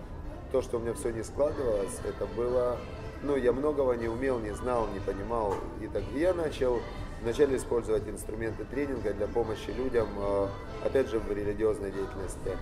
то, 0.51 0.61
что 0.61 0.77
у 0.77 0.79
меня 0.79 0.93
все 0.93 1.09
не 1.11 1.23
складывалось, 1.23 1.99
это 2.07 2.27
было, 2.35 2.77
ну, 3.23 3.35
я 3.35 3.53
многого 3.53 3.93
не 3.93 4.07
умел, 4.07 4.39
не 4.39 4.51
знал, 4.51 4.87
не 4.93 4.99
понимал. 4.99 5.55
И 5.81 5.87
так 5.87 6.03
и 6.13 6.19
я 6.19 6.33
начал 6.33 6.79
вначале 7.23 7.55
использовать 7.55 8.07
инструменты 8.07 8.65
тренинга 8.65 9.13
для 9.13 9.27
помощи 9.27 9.69
людям, 9.69 10.07
э, 10.17 10.47
опять 10.85 11.09
же, 11.09 11.19
в 11.19 11.31
религиозной 11.31 11.91
деятельности. 11.91 12.57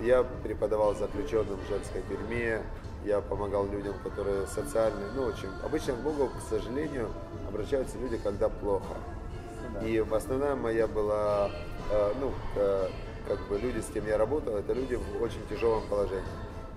Я 0.00 0.24
преподавал 0.42 0.94
заключенным 0.94 1.58
в 1.58 1.68
женской 1.68 2.02
тюрьме, 2.08 2.62
я 3.04 3.20
помогал 3.20 3.66
людям, 3.66 3.94
которые 4.02 4.46
социальные, 4.46 5.10
ну, 5.14 5.24
очень... 5.24 5.48
Обычно 5.62 5.94
к 5.94 5.98
Богу, 5.98 6.28
к 6.28 6.48
сожалению, 6.48 7.10
обращаются 7.48 7.98
люди, 7.98 8.16
когда 8.16 8.48
плохо. 8.48 8.94
И 9.82 10.04
основная 10.10 10.54
моя 10.54 10.86
была, 10.86 11.50
э, 11.90 12.12
ну, 12.20 12.32
как 13.26 13.40
бы 13.48 13.58
люди, 13.58 13.80
с 13.80 13.86
кем 13.92 14.06
я 14.06 14.16
работал, 14.16 14.56
это 14.56 14.72
люди 14.74 14.94
в 14.94 15.22
очень 15.22 15.44
тяжелом 15.48 15.82
положении. 15.88 16.22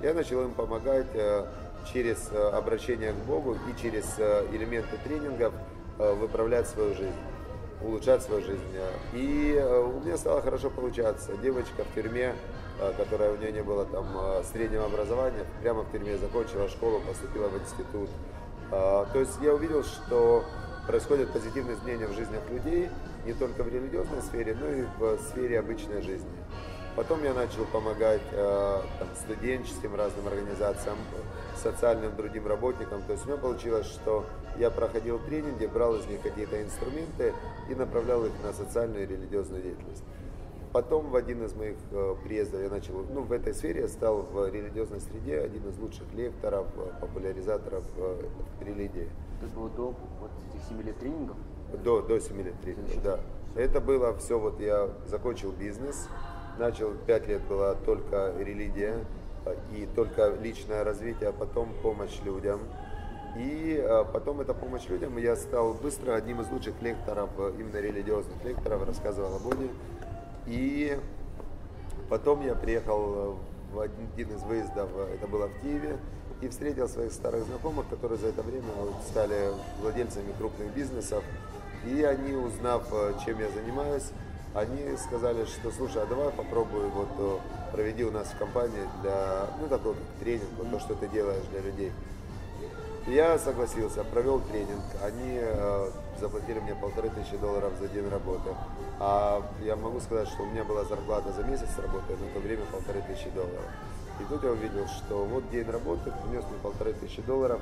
Я 0.01 0.13
начал 0.13 0.41
им 0.44 0.53
помогать 0.53 1.08
э, 1.13 1.46
через 1.91 2.32
обращение 2.32 3.12
к 3.13 3.25
Богу 3.27 3.56
и 3.56 3.82
через 3.82 4.20
элементы 4.51 4.98
тренингов 5.03 5.53
выправлять 5.98 6.68
свою 6.68 6.94
жизнь, 6.94 7.20
улучшать 7.82 8.24
свою 8.24 8.44
жизнь. 8.44 8.63
И 9.13 9.60
у 9.60 10.00
меня 10.00 10.18
стало 10.18 10.42
хорошо 10.42 10.70
получаться. 10.70 11.36
Девочка 11.38 11.84
в 11.84 11.96
тюрьме, 11.96 12.36
которая 12.98 13.32
у 13.34 13.38
нее 13.38 13.51
не 13.51 13.63
было 13.63 13.86
там 13.86 14.06
среднего 14.51 14.86
образования, 14.86 15.46
прямо 15.62 15.84
в 15.84 15.92
тюрьме 15.92 16.18
закончила 16.18 16.68
школу, 16.70 17.01
поступила 17.08 17.48
в 17.48 17.58
институт. 17.58 18.10
То 18.70 19.08
есть 19.16 19.38
я 19.42 19.54
увидел, 19.54 19.84
что 19.84 20.44
происходят 20.88 21.32
позитивные 21.32 21.75
изменения 21.75 22.08
в 22.08 22.13
жизнях 22.13 22.42
людей, 22.50 22.89
не 23.25 23.34
только 23.34 23.63
в 23.63 23.68
религиозной 23.68 24.22
сфере, 24.22 24.56
но 24.60 24.68
и 24.70 24.84
в 24.98 25.18
сфере 25.30 25.60
обычной 25.60 26.01
жизни. 26.01 26.30
Потом 26.96 27.24
я 27.24 27.34
начал 27.34 27.66
помогать 27.66 28.24
э, 28.32 28.82
там, 28.98 29.08
студенческим 29.16 29.94
разным 29.94 30.27
организациям, 30.27 30.98
социальным 31.56 32.16
другим 32.16 32.48
работникам. 32.48 33.04
То 33.04 33.12
есть 33.12 33.25
у 33.25 33.27
меня 33.30 33.38
получилось, 33.38 33.86
что 33.86 34.25
я 34.60 34.72
проходил 34.72 35.20
тренинги, 35.20 35.66
брал 35.66 35.96
из 35.96 36.06
них 36.08 36.22
какие-то 36.22 36.62
инструменты 36.62 37.34
и 37.70 37.76
направлял 37.76 38.26
их 38.26 38.32
на 38.44 38.54
социальную 38.54 39.04
и 39.04 39.08
религиозную 39.08 39.62
деятельность. 39.62 40.04
Потом 40.74 41.10
в 41.10 41.16
один 41.16 41.44
из 41.44 41.56
моих 41.56 41.76
э, 41.92 42.16
приездов 42.24 42.62
я 42.62 42.70
начал, 42.70 43.06
ну, 43.12 43.22
в 43.22 43.32
этой 43.32 43.54
сфере 43.54 43.82
я 43.82 43.88
стал 43.88 44.22
в 44.22 44.50
религиозной 44.50 45.00
среде 45.00 45.40
один 45.40 45.68
из 45.68 45.78
лучших 45.80 46.14
лекторов, 46.14 46.68
э, 46.78 46.92
популяризаторов 47.00 47.84
э, 47.96 48.22
религии. 48.62 49.10
Это 49.42 49.52
было 49.56 49.70
до 49.70 49.96
вот 50.20 50.32
этих 50.50 50.68
7 50.68 50.82
лет 50.84 51.00
тренингов? 51.00 51.38
До, 51.84 52.02
до 52.02 52.20
7 52.20 52.42
лет 52.44 52.60
тренингов, 52.62 53.02
да. 53.02 53.20
Это 53.56 53.80
было 53.80 54.16
все, 54.18 54.38
вот 54.38 54.60
я 54.60 54.90
закончил 55.08 55.52
бизнес, 55.52 56.08
начал, 56.60 56.92
5 57.06 57.28
лет 57.28 57.42
была 57.44 57.74
только 57.74 58.34
религия 58.38 59.00
и 59.74 59.88
только 59.96 60.36
личное 60.42 60.84
развитие, 60.84 61.30
а 61.30 61.34
потом 61.34 61.74
помощь 61.82 62.20
людям. 62.26 62.60
И 63.38 63.79
а, 63.79 64.03
потом 64.03 64.41
эта 64.41 64.53
помощь 64.53 64.88
людям, 64.88 65.17
я 65.17 65.36
стал 65.36 65.74
быстро 65.74 66.15
одним 66.15 66.41
из 66.41 66.50
лучших 66.50 66.82
лекторов, 66.82 67.29
именно 67.38 67.77
религиозных 67.77 68.44
лекторов, 68.44 68.88
рассказывал 68.88 69.36
о 69.36 69.39
Боге. 69.39 69.70
И 70.48 70.98
потом 72.10 72.41
я 72.46 72.56
приехал 72.56 73.38
в 73.72 73.79
один 73.79 74.36
из 74.36 74.41
выездов, 74.44 74.89
это 75.13 75.27
было 75.27 75.48
в 75.48 75.62
Киеве, 75.62 75.98
и 76.41 76.48
встретил 76.48 76.88
своих 76.88 77.12
старых 77.12 77.44
знакомых, 77.46 77.88
которые 77.89 78.17
за 78.17 78.27
это 78.27 78.41
время 78.41 78.70
стали 79.10 79.51
владельцами 79.82 80.34
крупных 80.38 80.74
бизнесов. 80.74 81.24
И 81.86 82.03
они, 82.03 82.34
узнав, 82.34 82.88
э, 82.91 83.13
чем 83.25 83.39
я 83.39 83.50
занимаюсь, 83.50 84.12
они 84.53 84.98
сказали, 84.98 85.46
что 85.46 85.72
слушай, 85.72 86.01
а 86.01 86.06
давай 86.06 86.32
попробуй, 86.32 86.88
вот 86.89 87.10
э, 87.17 87.38
проведи 87.72 88.03
у 88.03 88.12
нас 88.12 88.27
в 88.27 88.38
компании 88.38 88.88
для, 89.01 89.48
ну 89.60 89.67
такой 89.67 89.96
тренинг, 90.20 90.50
вот 90.58 90.72
то, 90.72 90.79
что 90.79 90.96
ты 90.96 91.08
делаешь 91.08 91.44
для 91.51 91.62
людей. 91.62 91.91
Я 93.08 93.40
согласился, 93.40 94.04
провел 94.04 94.42
тренинг. 94.42 94.84
Они 95.02 95.40
э, 95.40 95.90
заплатили 96.20 96.60
мне 96.60 96.76
полторы 96.76 97.10
тысячи 97.10 97.38
долларов 97.38 97.72
за 97.80 97.88
день 97.88 98.10
работы. 98.10 98.50
А 99.00 99.42
я 99.64 99.78
могу 99.78 100.02
сказать, 100.02 100.28
что 100.28 100.44
у 100.44 100.46
меня 100.46 100.66
была 100.66 100.84
зарплата 100.84 101.32
за 101.32 101.44
месяц 101.44 101.70
работы, 101.78 102.18
на 102.18 102.28
то 102.34 102.40
время 102.40 102.66
полторы 102.70 103.02
тысячи 103.08 103.30
долларов. 103.30 103.64
И 104.20 104.24
тут 104.26 104.44
я 104.44 104.52
увидел, 104.52 104.86
что 104.88 105.24
вот 105.24 105.50
день 105.52 105.70
работы 105.70 106.12
принес 106.22 106.44
мне 106.50 106.60
полторы 106.62 106.92
тысячи 106.94 107.22
долларов. 107.22 107.62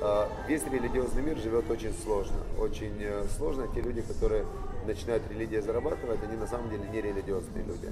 А, 0.00 0.28
весь 0.48 0.64
религиозный 0.66 1.22
мир 1.22 1.38
живет 1.38 1.70
очень 1.70 1.94
сложно. 1.94 2.38
Очень 2.58 2.96
э, 2.98 3.24
сложно. 3.36 3.68
Те 3.72 3.82
люди, 3.82 4.02
которые 4.02 4.44
начинают 4.84 5.22
религия 5.30 5.62
зарабатывать, 5.62 6.18
они 6.24 6.36
на 6.36 6.48
самом 6.48 6.70
деле 6.70 6.88
не 6.90 7.00
религиозные 7.00 7.62
люди. 7.62 7.88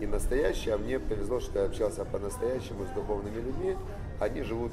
И 0.00 0.06
настоящие, 0.06 0.74
а 0.74 0.78
мне 0.78 0.98
повезло, 0.98 1.38
что 1.38 1.60
я 1.60 1.66
общался 1.66 2.04
по-настоящему 2.04 2.84
с 2.86 2.88
духовными 2.96 3.36
людьми, 3.36 3.76
они 4.18 4.42
живут 4.42 4.72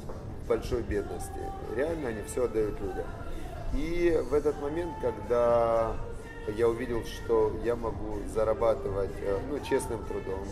большой 0.49 0.81
бедности. 0.81 1.39
Реально 1.75 2.09
они 2.09 2.21
все 2.23 2.43
отдают 2.45 2.81
людям. 2.81 3.05
И 3.73 4.19
в 4.29 4.33
этот 4.33 4.59
момент, 4.61 4.91
когда 5.01 5.93
я 6.57 6.67
увидел, 6.67 7.03
что 7.05 7.53
я 7.63 7.75
могу 7.75 8.17
зарабатывать 8.33 9.15
э, 9.21 9.39
ну, 9.49 9.59
честным 9.59 10.03
трудом, 10.05 10.43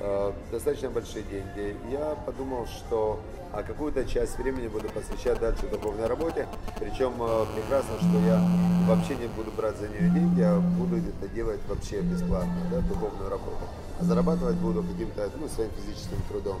Э, 0.00 0.32
достаточно 0.50 0.90
большие 0.90 1.24
деньги. 1.24 1.76
Я 1.90 2.16
подумал, 2.26 2.66
что 2.66 3.20
а 3.52 3.62
какую-то 3.62 4.04
часть 4.04 4.36
времени 4.36 4.66
буду 4.66 4.88
посвящать 4.88 5.38
дальше 5.38 5.68
духовной 5.68 6.08
работе. 6.08 6.48
Причем 6.80 7.14
э, 7.20 7.46
прекрасно, 7.54 7.96
что 7.98 8.18
я 8.26 8.40
вообще 8.88 9.14
не 9.14 9.28
буду 9.28 9.52
брать 9.52 9.76
за 9.76 9.88
нее 9.88 10.10
деньги, 10.10 10.42
а 10.42 10.58
буду 10.58 10.96
это 10.96 11.28
делать 11.32 11.60
вообще 11.68 12.00
бесплатно, 12.00 12.56
да, 12.72 12.80
духовную 12.80 13.30
работу. 13.30 13.62
А 14.00 14.04
зарабатывать 14.04 14.56
буду 14.56 14.82
каким-то, 14.82 15.30
ну, 15.40 15.48
своим 15.48 15.70
физическим 15.70 16.20
трудом. 16.28 16.58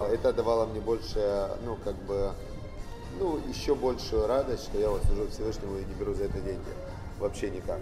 Это 0.00 0.32
давало 0.32 0.66
мне 0.66 0.80
больше, 0.80 1.50
ну, 1.64 1.76
как 1.82 1.94
бы, 1.94 2.32
ну, 3.18 3.40
еще 3.48 3.74
большую 3.74 4.26
радость, 4.26 4.64
что 4.64 4.78
я 4.78 4.90
вот 4.90 5.02
служу 5.04 5.28
Всевышнему 5.28 5.78
и 5.78 5.84
не 5.84 5.94
беру 5.94 6.12
за 6.12 6.24
это 6.24 6.38
деньги. 6.40 6.68
Вообще 7.18 7.48
никак. 7.50 7.80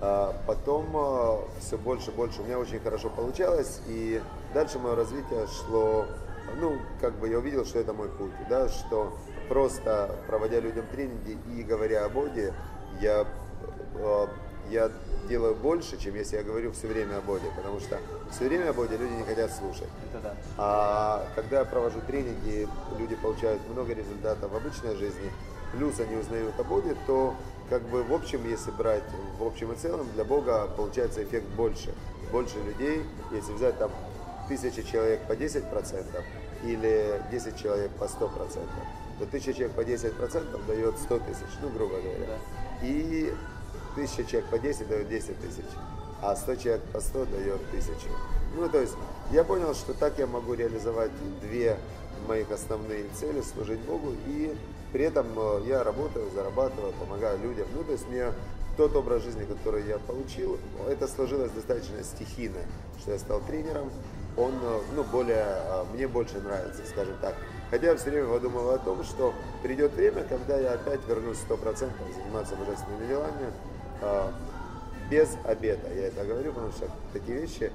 А 0.00 0.34
потом 0.46 0.86
а, 0.94 1.44
все 1.60 1.76
больше 1.76 2.10
и 2.10 2.14
больше 2.14 2.40
у 2.42 2.44
меня 2.44 2.58
очень 2.58 2.80
хорошо 2.80 3.10
получалось, 3.10 3.80
и 3.86 4.22
дальше 4.52 4.78
мое 4.78 4.94
развитие 4.94 5.46
шло, 5.46 6.06
ну, 6.60 6.78
как 7.00 7.14
бы 7.18 7.28
я 7.28 7.38
увидел, 7.38 7.64
что 7.64 7.78
это 7.78 7.92
мой 7.92 8.08
путь, 8.08 8.32
да, 8.48 8.68
что 8.68 9.12
просто 9.48 10.14
проводя 10.26 10.60
людям 10.60 10.86
тренинги 10.90 11.38
и 11.54 11.62
говоря 11.62 12.06
о 12.06 12.08
Боге, 12.08 12.54
я, 13.00 13.26
а, 13.96 14.28
я 14.70 14.90
делаю 15.28 15.54
больше, 15.54 15.98
чем 15.98 16.14
если 16.14 16.36
я 16.36 16.42
говорю 16.42 16.72
все 16.72 16.86
время 16.86 17.18
о 17.18 17.20
Боге, 17.20 17.46
потому 17.56 17.80
что 17.80 17.98
все 18.30 18.44
время 18.44 18.70
о 18.70 18.72
Боге 18.72 18.96
люди 18.96 19.12
не 19.12 19.22
хотят 19.22 19.52
слушать. 19.52 19.88
Это 20.10 20.22
да. 20.22 20.34
А 20.58 21.26
когда 21.34 21.60
я 21.60 21.64
провожу 21.64 22.00
тренинги, 22.06 22.68
люди 22.98 23.14
получают 23.16 23.60
много 23.68 23.94
результатов 23.94 24.50
в 24.50 24.56
обычной 24.56 24.96
жизни, 24.96 25.30
плюс 25.72 25.98
они 26.00 26.16
узнают 26.16 26.58
о 26.58 26.64
Боге, 26.64 26.96
то 27.06 27.34
как 27.70 27.82
бы 27.82 28.02
в 28.02 28.12
общем, 28.12 28.46
если 28.48 28.70
брать 28.70 29.04
в 29.38 29.44
общем 29.44 29.72
и 29.72 29.76
целом, 29.76 30.06
для 30.14 30.24
Бога 30.24 30.68
получается 30.76 31.22
эффект 31.22 31.46
больше. 31.56 31.94
Больше 32.30 32.56
людей, 32.58 33.02
если 33.32 33.52
взять 33.52 33.78
там 33.78 33.90
тысяча 34.48 34.82
человек 34.82 35.20
по 35.26 35.32
10% 35.32 36.22
или 36.64 37.22
10 37.30 37.56
человек 37.56 37.90
по 37.92 38.04
100%, 38.04 38.60
то 39.18 39.26
тысяча 39.26 39.54
человек 39.54 39.72
по 39.72 39.80
10% 39.80 40.66
дает 40.66 40.98
100 40.98 41.18
тысяч, 41.20 41.46
ну, 41.62 41.68
грубо 41.70 41.96
говоря. 42.00 42.26
Да. 42.26 42.86
И 42.86 43.32
тысяча 43.94 44.24
человек 44.24 44.50
по 44.50 44.58
10 44.58 44.88
дает 44.88 45.08
10 45.08 45.40
тысяч, 45.40 45.64
а 46.22 46.36
100 46.36 46.56
человек 46.56 46.82
по 46.92 47.00
100 47.00 47.26
дает 47.26 47.70
тысячу. 47.70 48.08
Ну, 48.56 48.68
то 48.68 48.80
есть 48.80 48.94
я 49.30 49.44
понял, 49.44 49.74
что 49.74 49.94
так 49.94 50.18
я 50.18 50.26
могу 50.26 50.54
реализовать 50.54 51.10
две 51.40 51.76
моих 52.28 52.50
основные 52.50 53.04
цели, 53.18 53.40
служить 53.40 53.80
Богу 53.80 54.14
и 54.26 54.56
при 54.94 55.04
этом 55.06 55.26
э, 55.36 55.62
я 55.66 55.82
работаю, 55.82 56.30
зарабатываю, 56.30 56.92
помогаю 56.92 57.38
людям. 57.40 57.66
Ну, 57.74 57.82
то 57.82 57.90
есть 57.90 58.08
мне 58.08 58.26
тот 58.76 58.94
образ 58.94 59.24
жизни, 59.24 59.44
который 59.44 59.84
я 59.88 59.98
получил, 59.98 60.56
это 60.88 61.08
сложилось 61.08 61.50
достаточно 61.50 62.02
стихийно, 62.04 62.60
что 63.00 63.10
я 63.10 63.18
стал 63.18 63.40
тренером. 63.40 63.90
Он, 64.36 64.52
э, 64.52 64.80
ну, 64.94 65.02
более, 65.02 65.44
э, 65.44 65.84
мне 65.92 66.06
больше 66.06 66.40
нравится, 66.40 66.82
скажем 66.86 67.16
так. 67.20 67.34
Хотя 67.70 67.88
я 67.88 67.96
все 67.96 68.10
время 68.10 68.28
подумал 68.28 68.70
о 68.70 68.78
том, 68.78 69.02
что 69.02 69.34
придет 69.64 69.94
время, 69.94 70.22
когда 70.22 70.58
я 70.58 70.74
опять 70.74 71.00
вернусь 71.08 71.38
100% 71.48 71.90
заниматься 72.14 72.54
божественными 72.54 73.08
делами, 73.08 73.52
без 75.10 75.36
обета. 75.44 75.92
Я 75.92 76.06
это 76.08 76.24
говорю, 76.24 76.52
потому 76.52 76.72
что 76.72 76.88
такие 77.12 77.40
вещи, 77.40 77.72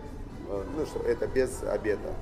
ну, 0.48 0.86
что 0.86 1.00
это 1.00 1.28
без 1.28 1.64
обета 1.64 2.14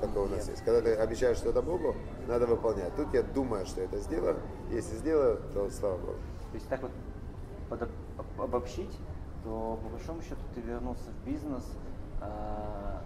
такое 0.00 0.24
у 0.24 0.28
нас 0.28 0.48
есть. 0.48 0.62
Когда 0.64 0.80
ты 0.80 0.94
обещаешь 0.94 1.36
что-то 1.36 1.62
Богу, 1.62 1.94
надо 2.26 2.46
выполнять. 2.46 2.94
Тут 2.96 3.12
я 3.12 3.22
думаю, 3.22 3.66
что 3.66 3.82
это 3.82 3.98
сделаю. 3.98 4.36
Если 4.70 4.96
сделаю, 4.96 5.40
то 5.52 5.70
слава 5.70 5.98
Богу. 5.98 6.18
То 6.50 6.54
есть 6.54 6.68
так 6.68 6.82
вот 6.82 6.90
под, 7.68 7.88
обобщить, 8.38 8.96
то 9.44 9.78
по 9.82 9.88
большому 9.90 10.22
счету 10.22 10.40
ты 10.54 10.60
вернулся 10.60 11.10
в 11.10 11.26
бизнес 11.26 11.64
а, 12.20 13.02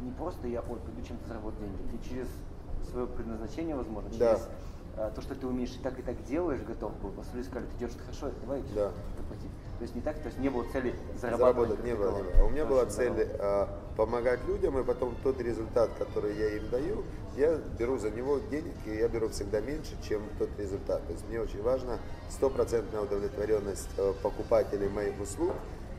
не 0.00 0.10
просто 0.12 0.48
я, 0.48 0.60
ой, 0.60 0.78
пойду 0.78 1.02
чем-то 1.02 1.28
заработать 1.28 1.60
деньги, 1.60 1.76
ты 1.90 2.08
через 2.08 2.28
свое 2.90 3.06
предназначение, 3.06 3.76
возможно, 3.76 4.10
через 4.10 4.20
Да. 4.20 4.40
а, 4.96 5.10
то, 5.10 5.20
что 5.22 5.34
ты 5.34 5.46
умеешь 5.46 5.74
и 5.74 5.78
так 5.78 5.98
и 5.98 6.02
так 6.02 6.22
делаешь, 6.24 6.60
готов 6.62 6.92
был. 7.00 7.12
Люди 7.34 7.46
сказали, 7.46 7.66
ты 7.70 7.78
делаешь 7.78 7.96
это 7.96 8.04
хорошо, 8.04 8.30
давай 8.42 8.62
Да. 8.74 8.92
заплатить. 9.16 9.50
То 9.78 9.82
есть 9.82 9.94
не 9.94 10.00
так, 10.00 10.16
то 10.18 10.26
есть 10.26 10.38
не 10.38 10.48
было 10.48 10.64
цели 10.72 10.94
зарабатывать. 11.20 11.68
Заработать 11.68 11.84
не 11.84 11.94
было. 11.94 12.16
не 12.16 12.22
было. 12.22 12.32
А 12.40 12.44
У 12.44 12.50
меня 12.50 12.64
была 12.64 12.86
цель 12.86 13.28
а, 13.38 13.68
помогать 13.96 14.40
людям, 14.46 14.78
и 14.78 14.84
потом 14.84 15.14
тот 15.22 15.38
результат, 15.40 15.90
который 15.98 16.34
я 16.34 16.56
им 16.56 16.70
даю, 16.70 17.04
я 17.36 17.56
беру 17.78 17.98
за 17.98 18.10
него 18.10 18.38
денег, 18.50 18.74
и 18.86 18.96
я 18.96 19.08
беру 19.08 19.28
всегда 19.28 19.60
меньше, 19.60 19.96
чем 20.08 20.22
тот 20.38 20.48
результат. 20.58 21.06
То 21.06 21.12
есть 21.12 21.28
мне 21.28 21.40
очень 21.40 21.62
важно 21.62 21.98
стопроцентная 22.30 23.02
удовлетворенность 23.02 23.88
э, 23.98 24.14
покупателей 24.22 24.88
моих 24.88 25.20
услуг, 25.20 25.52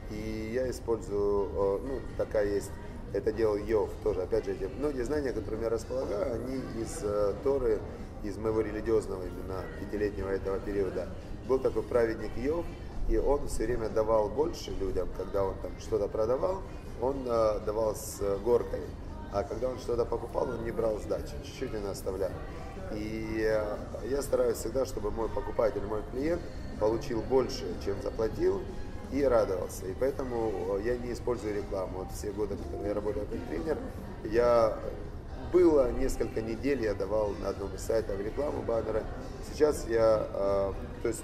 и 0.10 0.52
я 0.56 0.70
использую, 0.72 1.46
э, 1.46 1.80
ну, 1.88 2.00
такая 2.18 2.48
есть, 2.48 2.72
это 3.14 3.32
делал 3.32 3.58
Йов 3.58 3.92
тоже, 4.04 4.24
опять 4.24 4.46
же, 4.46 4.54
эти 4.54 4.70
многие 4.80 5.04
знания, 5.04 5.32
которыми 5.32 5.64
я 5.64 5.70
располагаю, 5.70 6.34
они 6.34 6.56
из 6.82 7.00
э, 7.04 7.34
Торы, 7.44 7.80
из 8.24 8.38
моего 8.38 8.62
религиозного 8.62 9.22
именно 9.22 9.64
пятилетнего 9.80 10.30
этого 10.30 10.58
периода. 10.60 11.08
Был 11.48 11.60
такой 11.60 11.84
праведник 11.84 12.36
Йов, 12.36 12.66
и 13.08 13.18
он 13.18 13.48
все 13.48 13.66
время 13.66 13.90
давал 13.90 14.30
больше 14.30 14.72
людям, 14.72 15.08
когда 15.18 15.44
он 15.44 15.56
там 15.62 15.72
что-то 15.80 16.08
продавал, 16.08 16.62
он 17.02 17.24
э, 17.26 17.60
давал 17.66 17.96
с 17.96 18.20
горкой, 18.44 18.82
а 19.32 19.44
когда 19.44 19.70
он 19.70 19.78
что-то 19.78 20.06
покупал, 20.06 20.50
он 20.50 20.64
не 20.64 20.72
брал 20.72 20.98
сдачи, 21.00 21.34
чуть-чуть 21.44 21.74
он 21.76 21.88
оставлял. 21.88 22.32
И 22.94 23.44
э, 23.46 23.78
я 24.10 24.22
стараюсь 24.22 24.58
всегда, 24.58 24.86
чтобы 24.86 25.12
мой 25.12 25.30
покупатель, 25.30 25.82
мой 25.82 26.02
клиент 26.12 26.42
получил 26.80 27.22
больше, 27.22 27.66
чем 27.84 28.02
заплатил, 28.02 28.62
и 29.12 29.24
радовался. 29.24 29.86
И 29.86 29.94
поэтому 30.00 30.78
э, 30.78 30.82
я 30.86 30.98
не 30.98 31.14
использую 31.14 31.56
рекламу. 31.56 32.00
Вот 32.00 32.08
все 32.14 32.32
годы, 32.32 32.58
когда 32.72 32.88
я 32.88 32.94
работаю 32.94 33.26
как 33.28 33.40
тренер, 33.48 33.78
я 34.26 34.78
было 35.52 35.92
несколько 35.92 36.42
недель, 36.42 36.84
я 36.84 36.94
давал 36.94 37.30
на 37.42 37.50
одном 37.50 37.74
из 37.74 37.82
сайтов 37.82 38.20
рекламу 38.20 38.62
баннера. 38.64 39.04
Сейчас 39.50 39.86
я, 39.88 40.28
э, 40.34 40.74
то 41.02 41.08
есть, 41.08 41.24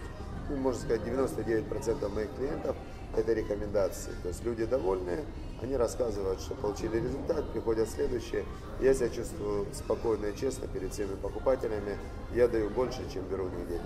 ну, 0.49 0.57
можно 0.57 0.79
сказать, 0.79 1.01
99% 1.01 2.09
моих 2.09 2.33
клиентов 2.35 2.75
это 3.15 3.33
рекомендации. 3.33 4.11
То 4.21 4.29
есть 4.29 4.43
люди 4.43 4.65
довольные, 4.65 5.23
они 5.61 5.75
рассказывают, 5.77 6.41
что 6.41 6.55
получили 6.55 6.97
результат, 6.97 7.49
приходят 7.51 7.89
следующие. 7.89 8.43
Я 8.81 8.93
себя 8.93 9.09
чувствую 9.09 9.67
спокойно 9.73 10.27
и 10.27 10.35
честно 10.35 10.67
перед 10.67 10.93
всеми 10.93 11.15
покупателями. 11.15 11.97
Я 12.33 12.47
даю 12.47 12.69
больше, 12.69 13.01
чем 13.11 13.23
беру 13.27 13.45
у 13.45 13.49
них 13.49 13.67
денег. 13.67 13.81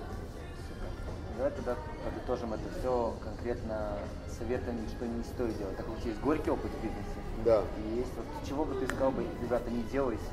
Давай 1.38 1.52
тогда 1.52 1.76
подытожим 2.04 2.54
это 2.54 2.64
все 2.80 3.14
конкретно 3.24 4.00
советами, 4.28 4.88
что 4.88 5.06
не 5.06 5.24
стоит 5.24 5.56
делать. 5.58 5.78
Так 5.78 5.86
как 5.86 5.96
у 5.96 6.00
тебя 6.00 6.10
есть 6.12 6.22
горький 6.22 6.50
опыт 6.50 6.72
в 6.72 6.84
бизнесе. 6.84 7.20
Да. 7.46 7.64
И 7.78 7.98
есть 7.98 8.12
вот 8.16 8.26
чего 8.48 8.66
бы 8.66 8.74
ты 8.76 8.88
сказал 8.88 9.12
бы, 9.12 9.24
ребята, 9.44 9.70
не 9.70 9.84
делайте. 9.84 10.24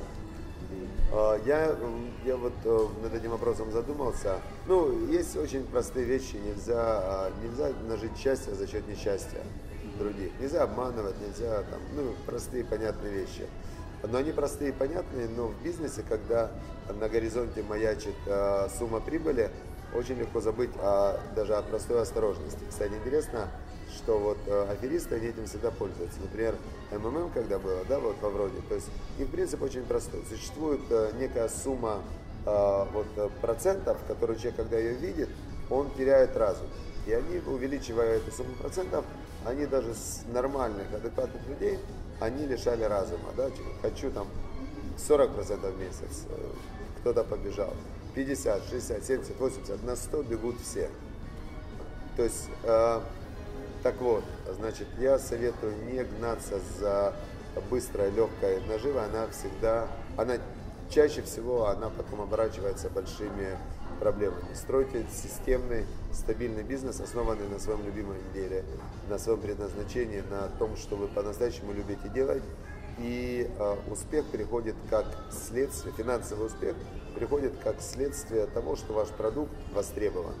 А, 1.11 1.39
Я, 1.45 1.75
я 2.25 2.35
вот 2.37 2.53
э, 2.63 2.87
над 3.03 3.13
этим 3.13 3.31
вопросом 3.31 3.71
задумался. 3.71 4.39
Ну, 4.67 5.07
есть 5.07 5.35
очень 5.37 5.65
простые 5.65 6.05
вещи. 6.05 6.35
Нельзя, 6.35 6.75
а, 6.77 7.31
нельзя 7.43 7.71
нажить 7.87 8.17
счастье 8.17 8.53
за 8.53 8.67
счет 8.67 8.87
несчастья 8.87 9.41
других. 9.99 10.31
Нельзя 10.39 10.63
обманывать, 10.63 11.15
нельзя 11.21 11.63
там, 11.63 11.79
ну, 11.95 12.13
простые 12.25 12.63
понятные 12.63 13.13
вещи. 13.13 13.47
Но 14.03 14.17
они 14.17 14.31
простые 14.31 14.69
и 14.69 14.73
понятные, 14.73 15.27
но 15.29 15.47
в 15.47 15.63
бизнесе, 15.63 16.03
когда 16.07 16.51
на 16.99 17.09
горизонте 17.09 17.63
маячит 17.63 18.15
э, 18.27 18.67
сумма 18.77 18.99
прибыли, 18.99 19.49
очень 19.95 20.15
легко 20.15 20.41
забыть 20.41 20.71
о, 20.77 21.19
даже 21.35 21.55
о 21.55 21.61
простой 21.61 22.01
осторожности. 22.01 22.59
Кстати, 22.69 22.93
интересно, 22.93 23.49
что 23.95 24.17
вот 24.19 24.37
э, 24.45 24.67
аферисты, 24.71 25.15
они 25.15 25.27
этим 25.27 25.45
всегда 25.45 25.71
пользуются. 25.71 26.19
Например, 26.21 26.55
МММ, 26.91 27.31
когда 27.31 27.59
было, 27.59 27.83
да, 27.87 27.99
вот 27.99 28.15
во 28.21 28.29
вроде, 28.29 28.59
то 28.69 28.75
есть 28.75 28.89
их 29.17 29.29
принцип 29.29 29.61
очень 29.61 29.83
простой. 29.83 30.23
Существует 30.29 30.81
э, 30.89 31.11
некая 31.19 31.49
сумма 31.49 32.01
э, 32.45 32.85
вот, 32.93 33.07
э, 33.17 33.29
процентов, 33.41 33.97
которую 34.07 34.37
человек, 34.37 34.57
когда 34.57 34.77
ее 34.77 34.93
видит, 34.93 35.29
он 35.69 35.89
теряет 35.91 36.35
разум. 36.37 36.67
И 37.07 37.13
они, 37.13 37.39
увеличивая 37.45 38.17
эту 38.17 38.31
сумму 38.31 38.53
процентов, 38.55 39.05
они 39.45 39.65
даже 39.65 39.93
с 39.93 40.23
нормальных, 40.31 40.91
адекватных 40.93 41.47
людей, 41.47 41.79
они 42.19 42.45
лишали 42.45 42.83
разума. 42.83 43.29
Да? 43.37 43.49
Типа, 43.49 43.69
Хочу 43.81 44.11
там 44.11 44.27
40% 44.97 45.71
в 45.71 45.79
месяц, 45.79 46.25
э, 46.29 46.49
кто-то 46.99 47.23
побежал. 47.23 47.73
50, 48.15 48.63
60, 48.69 49.03
70, 49.03 49.39
80, 49.39 49.83
на 49.83 49.95
100 49.95 50.23
бегут 50.23 50.55
все. 50.61 50.89
То 52.15 52.23
есть, 52.23 52.49
э, 52.63 53.01
так 53.85 54.01
вот, 54.01 54.23
значит, 54.57 54.87
я 54.97 55.19
советую 55.19 55.75
не 55.85 56.03
гнаться 56.03 56.59
за 56.79 57.13
быстрой, 57.69 58.09
легкой 58.09 58.59
наживой, 58.67 59.05
она 59.05 59.27
всегда, 59.27 59.87
она 60.17 60.37
чаще 60.89 61.21
всего, 61.21 61.67
она 61.67 61.91
потом 61.91 62.21
оборачивается 62.21 62.89
большими 62.89 63.55
проблемами. 63.99 64.55
Стройте 64.55 65.05
системный, 65.13 65.85
стабильный 66.11 66.63
бизнес, 66.63 66.99
основанный 66.99 67.47
на 67.47 67.59
своем 67.59 67.85
любимом 67.85 68.17
деле, 68.33 68.63
на 69.07 69.19
своем 69.19 69.39
предназначении, 69.39 70.23
на 70.31 70.47
том, 70.57 70.75
что 70.77 70.95
вы 70.95 71.07
по-настоящему 71.07 71.71
любите 71.71 72.09
делать. 72.09 72.41
И 72.97 73.47
э, 73.47 73.75
успех 73.91 74.25
приходит 74.31 74.75
как 74.89 75.05
следствие, 75.29 75.93
финансовый 75.95 76.47
успех 76.47 76.75
приходит 77.13 77.53
как 77.63 77.79
следствие 77.81 78.47
того, 78.47 78.77
что 78.77 78.93
ваш 78.93 79.09
продукт 79.09 79.51
востребован. 79.75 80.33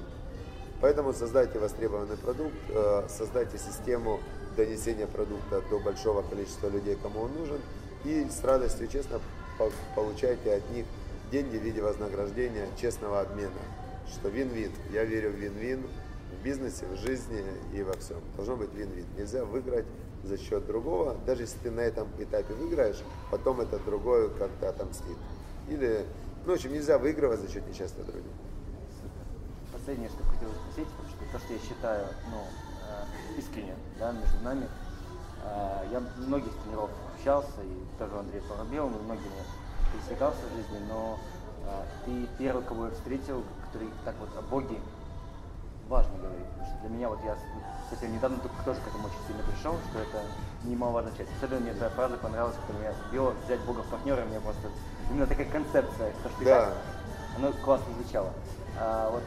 Поэтому 0.81 1.13
создайте 1.13 1.57
востребованный 1.59 2.17
продукт, 2.17 2.55
э, 2.69 3.07
создайте 3.09 3.57
систему 3.57 4.19
донесения 4.57 5.07
продукта 5.07 5.61
до 5.69 5.79
большого 5.79 6.21
количества 6.21 6.67
людей, 6.67 6.97
кому 7.01 7.21
он 7.21 7.33
нужен, 7.33 7.59
и 8.03 8.27
с 8.29 8.43
радостью, 8.43 8.87
честно, 8.87 9.19
по- 9.57 9.71
получайте 9.95 10.53
от 10.53 10.69
них 10.71 10.85
деньги 11.31 11.57
в 11.57 11.61
виде 11.61 11.81
вознаграждения, 11.81 12.67
честного 12.79 13.21
обмена. 13.21 13.51
Что 14.07 14.29
вин-вин. 14.29 14.71
Я 14.91 15.03
верю 15.03 15.31
в 15.31 15.35
вин-вин 15.35 15.83
в 16.31 16.43
бизнесе, 16.43 16.85
в 16.85 16.97
жизни 16.97 17.43
и 17.73 17.81
во 17.81 17.93
всем. 17.93 18.17
Должно 18.35 18.55
быть 18.55 18.73
вин-вин. 18.73 19.05
Нельзя 19.17 19.43
выиграть 19.45 19.85
за 20.23 20.37
счет 20.37 20.65
другого, 20.65 21.15
даже 21.25 21.43
если 21.43 21.57
ты 21.59 21.71
на 21.71 21.81
этом 21.81 22.07
этапе 22.19 22.53
выиграешь, 22.53 23.01
потом 23.31 23.61
этот 23.61 23.83
другой 23.85 24.29
как-то 24.37 24.69
отомстит. 24.69 25.17
Или, 25.69 26.05
ну, 26.45 26.51
в 26.51 26.55
общем, 26.55 26.73
нельзя 26.73 26.97
выигрывать 26.97 27.39
за 27.39 27.49
счет 27.49 27.67
несчастных 27.67 28.05
других. 28.05 28.31
Последнее, 29.85 30.09
что 30.09 30.23
хотел 30.33 30.49
спросить, 30.49 30.89
потому 30.97 31.09
что 31.09 31.25
то, 31.31 31.37
что 31.37 31.53
я 31.53 31.59
считаю, 31.59 32.07
ну, 32.31 32.41
э, 32.89 33.37
искренне, 33.37 33.75
да, 33.99 34.11
между 34.13 34.39
нами, 34.41 34.67
э, 35.43 35.87
я 35.91 36.01
многих 36.25 36.53
тренеров 36.63 36.89
общался, 37.13 37.61
и 37.61 37.85
тоже 37.99 38.17
Андрей 38.17 38.41
Воробьев, 38.49 38.85
мы 38.85 38.97
многими 38.97 39.43
пересекался 39.93 40.41
в 40.49 40.55
жизни, 40.57 40.79
но 40.89 41.19
э, 41.67 41.83
ты 42.03 42.25
первый, 42.39 42.63
кого 42.63 42.85
я 42.85 42.91
встретил, 42.93 43.43
который 43.69 43.93
так 44.03 44.15
вот 44.19 44.29
о 44.35 44.41
Боге 44.41 44.79
важно 45.87 46.17
говорить. 46.17 46.47
Потому 46.47 46.65
что 46.65 46.75
для 46.81 46.89
меня, 46.89 47.09
вот 47.09 47.19
я 47.23 47.37
совсем 47.87 48.11
недавно 48.11 48.39
только 48.39 48.57
тоже 48.65 48.81
к 48.81 48.87
этому 48.87 49.05
очень 49.05 49.21
сильно 49.27 49.43
пришел, 49.43 49.77
что 49.91 49.99
это 49.99 50.19
немаловажная 50.63 51.13
часть. 51.15 51.29
Особенно 51.37 51.59
мне 51.59 51.73
твоя 51.75 51.91
фраза 51.91 52.17
понравилась, 52.17 52.55
которая 52.55 52.89
меня 52.89 52.93
сбила, 53.07 53.35
взять 53.45 53.59
Бога 53.61 53.83
в 53.83 53.85
партнера, 53.85 54.25
мне 54.25 54.39
просто 54.39 54.67
именно 55.11 55.27
такая 55.27 55.45
концепция, 55.45 56.11
то, 56.23 56.29
что 56.29 56.39
ты 56.39 56.45
Да. 56.45 56.65
как- 56.65 56.77
оно 57.37 57.53
классно 57.53 57.93
звучало. 57.93 58.31
А, 58.77 59.09
вот, 59.11 59.23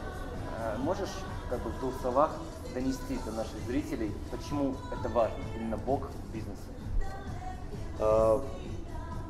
можешь 0.79 1.09
как 1.49 1.61
бы 1.63 1.69
в 1.69 1.79
двух 1.79 1.93
словах 2.01 2.31
донести 2.73 3.19
до 3.25 3.31
наших 3.31 3.59
зрителей, 3.67 4.11
почему 4.31 4.75
это 4.91 5.09
важно, 5.09 5.43
именно 5.55 5.77
Бог 5.77 6.09
в 6.09 6.33
бизнесе? 6.33 6.59
А, 7.99 8.43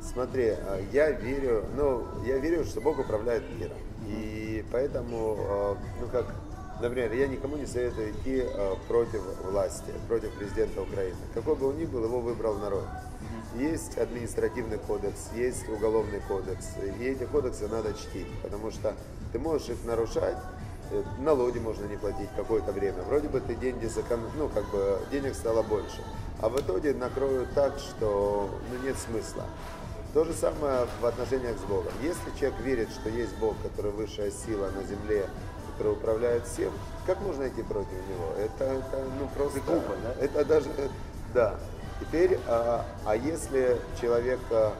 Смотри, 0.02 0.48
а, 0.48 0.80
я 0.92 1.10
верю, 1.10 1.64
ну, 1.76 2.06
я 2.24 2.38
верю, 2.38 2.64
что 2.64 2.80
Бог 2.80 2.98
управляет 2.98 3.42
миром. 3.58 3.76
И 4.06 4.64
поэтому, 4.72 5.36
а, 5.38 5.76
ну 6.00 6.08
как, 6.10 6.34
например, 6.80 7.12
я 7.12 7.26
никому 7.26 7.56
не 7.56 7.66
советую 7.66 8.12
идти 8.12 8.42
а, 8.42 8.76
против 8.88 9.22
власти, 9.44 9.92
против 10.08 10.32
президента 10.32 10.82
Украины. 10.82 11.16
Какой 11.34 11.54
бы 11.54 11.68
он 11.68 11.78
ни 11.78 11.84
был, 11.84 12.04
его 12.04 12.20
выбрал 12.20 12.56
народ. 12.56 12.86
Есть 13.56 13.98
административный 13.98 14.78
кодекс, 14.78 15.30
есть 15.34 15.68
уголовный 15.68 16.20
кодекс, 16.20 16.76
и 16.82 17.04
эти 17.04 17.24
кодексы 17.24 17.68
надо 17.68 17.92
чтить, 17.94 18.28
потому 18.42 18.70
что 18.70 18.94
ты 19.32 19.38
можешь 19.38 19.68
их 19.68 19.84
нарушать, 19.84 20.36
налоги 21.18 21.58
можно 21.58 21.86
не 21.86 21.96
платить 21.96 22.28
какое-то 22.36 22.72
время. 22.72 23.02
Вроде 23.02 23.28
бы 23.28 23.40
ты 23.40 23.54
деньги 23.54 23.86
сэконом... 23.86 24.30
ну 24.36 24.48
как 24.48 24.64
бы 24.70 24.98
денег 25.10 25.34
стало 25.34 25.62
больше, 25.62 26.02
а 26.40 26.48
в 26.48 26.60
итоге 26.60 26.94
накроют 26.94 27.52
так, 27.54 27.78
что 27.78 28.50
ну, 28.70 28.86
нет 28.86 28.96
смысла. 28.98 29.44
То 30.12 30.24
же 30.24 30.32
самое 30.32 30.86
в 31.00 31.06
отношениях 31.06 31.56
с 31.58 31.62
Богом. 31.62 31.92
Если 32.02 32.38
человек 32.38 32.58
верит, 32.60 32.90
что 32.90 33.08
есть 33.10 33.36
Бог, 33.36 33.54
который 33.62 33.92
высшая 33.92 34.32
сила 34.32 34.68
на 34.70 34.82
земле, 34.82 35.26
который 35.72 35.92
управляет 35.92 36.46
всем, 36.46 36.72
как 37.06 37.20
можно 37.20 37.46
идти 37.48 37.62
против 37.62 37.92
него? 37.92 38.32
Это, 38.36 38.64
это 38.64 39.04
ну 39.20 39.28
просто... 39.36 39.60
глупо, 39.60 39.94
да? 40.02 40.24
Это 40.24 40.44
даже, 40.44 40.68
да. 41.32 41.54
Теперь, 42.00 42.38
а, 42.48 42.84
а 43.04 43.14
если 43.14 43.78
человек 44.00 44.40
э, 44.50 44.70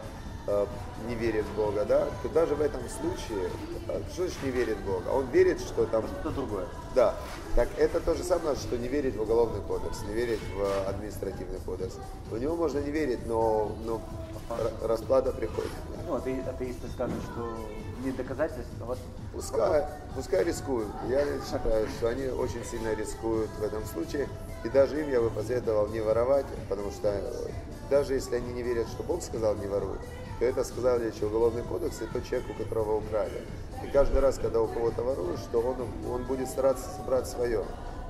не 1.09 1.15
верит 1.15 1.45
в 1.45 1.57
Бога, 1.57 1.85
да, 1.85 2.07
то 2.23 2.29
даже 2.29 2.55
в 2.55 2.61
этом 2.61 2.81
случае, 2.89 3.51
э, 3.89 4.01
что 4.13 4.23
значит 4.23 4.43
не 4.43 4.51
верит 4.51 4.77
в 4.79 4.87
Бога? 4.87 5.09
Он 5.09 5.27
верит, 5.27 5.61
что 5.61 5.87
там... 5.87 6.05
Что 6.21 6.31
другое. 6.31 6.67
Да, 6.95 7.15
так 7.55 7.69
это 7.79 8.01
то 8.01 8.15
же 8.15 8.23
самое, 8.23 8.57
что 8.57 8.77
не 8.77 8.89
верить 8.89 9.17
в 9.17 9.23
уголовный 9.23 9.61
кодекс, 9.63 10.03
не 10.09 10.15
верить 10.15 10.41
в 10.55 10.89
административный 10.89 11.59
кодекс. 11.65 11.95
В 12.31 12.39
него 12.39 12.57
можно 12.57 12.79
не 12.81 12.91
верить, 12.91 13.27
но, 13.27 13.73
но 13.85 14.01
расплата 14.83 15.33
приходит. 15.33 15.71
Ну, 16.07 16.17
атеисты 16.17 16.89
скажут, 16.93 17.23
что 17.33 17.49
нет 18.05 18.17
доказательств, 18.17 18.73
а 18.81 18.85
вот... 18.85 18.99
Пускай, 19.33 19.87
пускай 20.15 20.45
рискуют. 20.45 20.89
Я 21.09 21.25
считаю, 21.43 21.87
что 21.89 22.09
они 22.09 22.27
очень 22.27 22.65
сильно 22.65 22.95
рискуют 22.95 23.51
в 23.59 23.63
этом 23.63 23.85
случае. 23.85 24.29
И 24.65 24.69
даже 24.69 25.01
им 25.01 25.11
я 25.11 25.21
бы 25.21 25.31
посоветовал 25.31 25.87
не 25.89 26.01
воровать, 26.01 26.47
потому 26.69 26.91
что 26.91 27.15
даже 27.89 28.15
если 28.15 28.37
они 28.37 28.53
не 28.53 28.63
верят, 28.63 28.89
что 28.89 29.03
Бог 29.03 29.23
сказал 29.23 29.55
не 29.57 29.67
воруй, 29.67 29.97
то 30.41 30.47
это 30.47 30.65
сказал 30.65 30.99
еще 30.99 31.27
уголовный 31.27 31.63
кодекс 31.63 32.01
и 32.01 32.07
тот 32.07 32.25
человек, 32.25 32.49
у 32.51 32.55
которого 32.55 32.97
украли. 32.97 33.43
И 33.85 33.89
каждый 33.89 34.21
раз, 34.21 34.39
когда 34.39 34.63
у 34.63 34.67
кого-то 34.67 35.03
воруешь, 35.03 35.39
что 35.41 35.61
он, 35.61 35.77
он 36.11 36.25
будет 36.25 36.49
стараться 36.49 36.89
собрать 36.97 37.29
свое. 37.29 37.63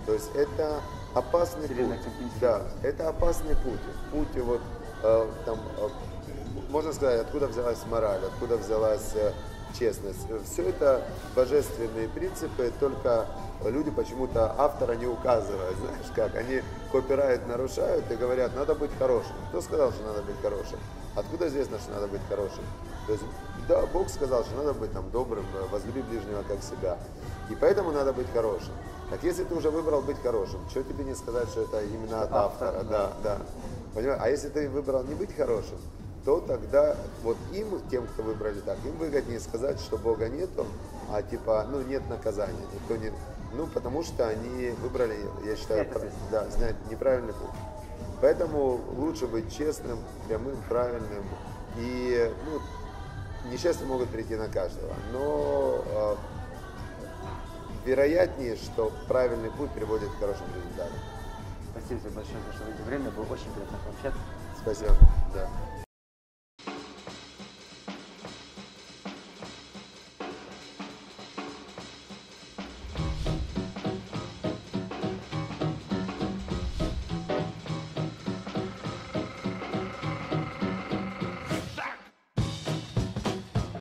То 0.06 0.14
есть 0.14 0.30
это 0.36 0.80
опасный 1.12 1.68
путь. 1.68 1.98
Да, 2.40 2.62
это 2.84 3.08
опасный 3.08 3.56
путь. 3.56 3.80
Путь 4.12 4.44
вот 4.44 4.60
э, 5.02 5.26
там, 5.44 5.58
э, 5.78 5.88
можно 6.70 6.92
сказать, 6.92 7.20
откуда 7.20 7.48
взялась 7.48 7.84
мораль, 7.90 8.20
откуда 8.24 8.56
взялась 8.56 9.10
э, 9.16 9.32
честность. 9.76 10.26
Все 10.44 10.68
это 10.68 11.02
божественные 11.34 12.08
принципы, 12.08 12.72
только 12.78 13.26
люди 13.64 13.90
почему-то 13.90 14.54
автора 14.56 14.92
не 14.92 15.06
указывают, 15.06 15.76
знаешь 15.78 16.12
как, 16.14 16.34
они 16.36 16.62
копирайт 16.92 17.46
нарушают 17.48 18.10
и 18.10 18.14
говорят, 18.14 18.54
надо 18.54 18.74
быть 18.76 18.90
хорошим. 18.98 19.34
Кто 19.48 19.60
сказал, 19.60 19.90
что 19.92 20.04
надо 20.04 20.22
быть 20.22 20.40
хорошим? 20.40 20.78
Откуда 21.16 21.48
известно, 21.48 21.78
что 21.78 21.92
надо 21.92 22.06
быть 22.06 22.20
хорошим? 22.28 22.62
То 23.06 23.12
есть, 23.12 23.24
да, 23.68 23.84
Бог 23.86 24.08
сказал, 24.08 24.44
что 24.44 24.56
надо 24.56 24.74
быть 24.74 24.92
там 24.92 25.10
добрым, 25.10 25.44
возлюби 25.70 26.02
ближнего 26.02 26.42
как 26.46 26.62
себя. 26.62 26.98
И 27.48 27.54
поэтому 27.54 27.90
надо 27.90 28.12
быть 28.12 28.28
хорошим. 28.32 28.72
Так 29.10 29.24
если 29.24 29.42
ты 29.42 29.54
уже 29.54 29.70
выбрал 29.70 30.02
быть 30.02 30.22
хорошим, 30.22 30.60
что 30.70 30.84
тебе 30.84 31.04
не 31.04 31.14
сказать, 31.16 31.48
что 31.48 31.62
это 31.62 31.82
именно 31.82 32.22
от 32.22 32.32
автора? 32.32 32.68
Автор, 32.68 32.84
да, 32.84 33.12
да. 33.24 33.38
Понимаешь? 33.92 34.20
А 34.22 34.28
если 34.28 34.48
ты 34.50 34.68
выбрал 34.68 35.02
не 35.02 35.14
быть 35.14 35.34
хорошим, 35.34 35.78
то 36.24 36.40
тогда 36.40 36.96
вот 37.24 37.36
им, 37.52 37.80
тем, 37.90 38.06
кто 38.06 38.22
выбрали 38.22 38.60
так, 38.60 38.76
им 38.84 38.96
выгоднее 38.98 39.40
сказать, 39.40 39.80
что 39.80 39.96
Бога 39.96 40.28
нету, 40.28 40.66
а 41.10 41.22
типа, 41.22 41.66
ну, 41.70 41.82
нет 41.82 42.08
наказания, 42.08 42.66
никто 42.72 42.96
не... 42.96 43.12
Ну, 43.52 43.66
потому 43.66 44.04
что 44.04 44.28
они 44.28 44.70
выбрали, 44.80 45.16
я 45.44 45.56
считаю, 45.56 45.88
да, 46.30 46.48
знать 46.50 46.76
неправильный 46.88 47.32
путь. 47.32 47.50
Поэтому 48.20 48.80
лучше 48.96 49.26
быть 49.26 49.52
честным, 49.56 49.98
прямым, 50.28 50.56
правильным. 50.68 51.24
И 51.76 52.30
ну, 52.46 53.50
несчастья 53.50 53.84
могут 53.86 54.10
прийти 54.10 54.36
на 54.36 54.48
каждого. 54.48 54.92
Но 55.12 55.82
э, 55.86 56.16
вероятнее, 57.84 58.56
что 58.56 58.92
правильный 59.08 59.50
путь 59.50 59.70
приводит 59.70 60.10
к 60.10 60.18
хорошим 60.18 60.46
результатам. 60.54 60.98
Спасибо 61.70 62.00
тебе 62.00 62.10
большое 62.10 62.38
за 62.46 62.52
что 62.52 62.82
время. 62.84 63.10
Было 63.10 63.24
очень 63.24 63.50
приятно 63.54 63.78
пообщаться. 63.84 64.20
Спасибо. 64.62 64.94
Да. 65.34 65.48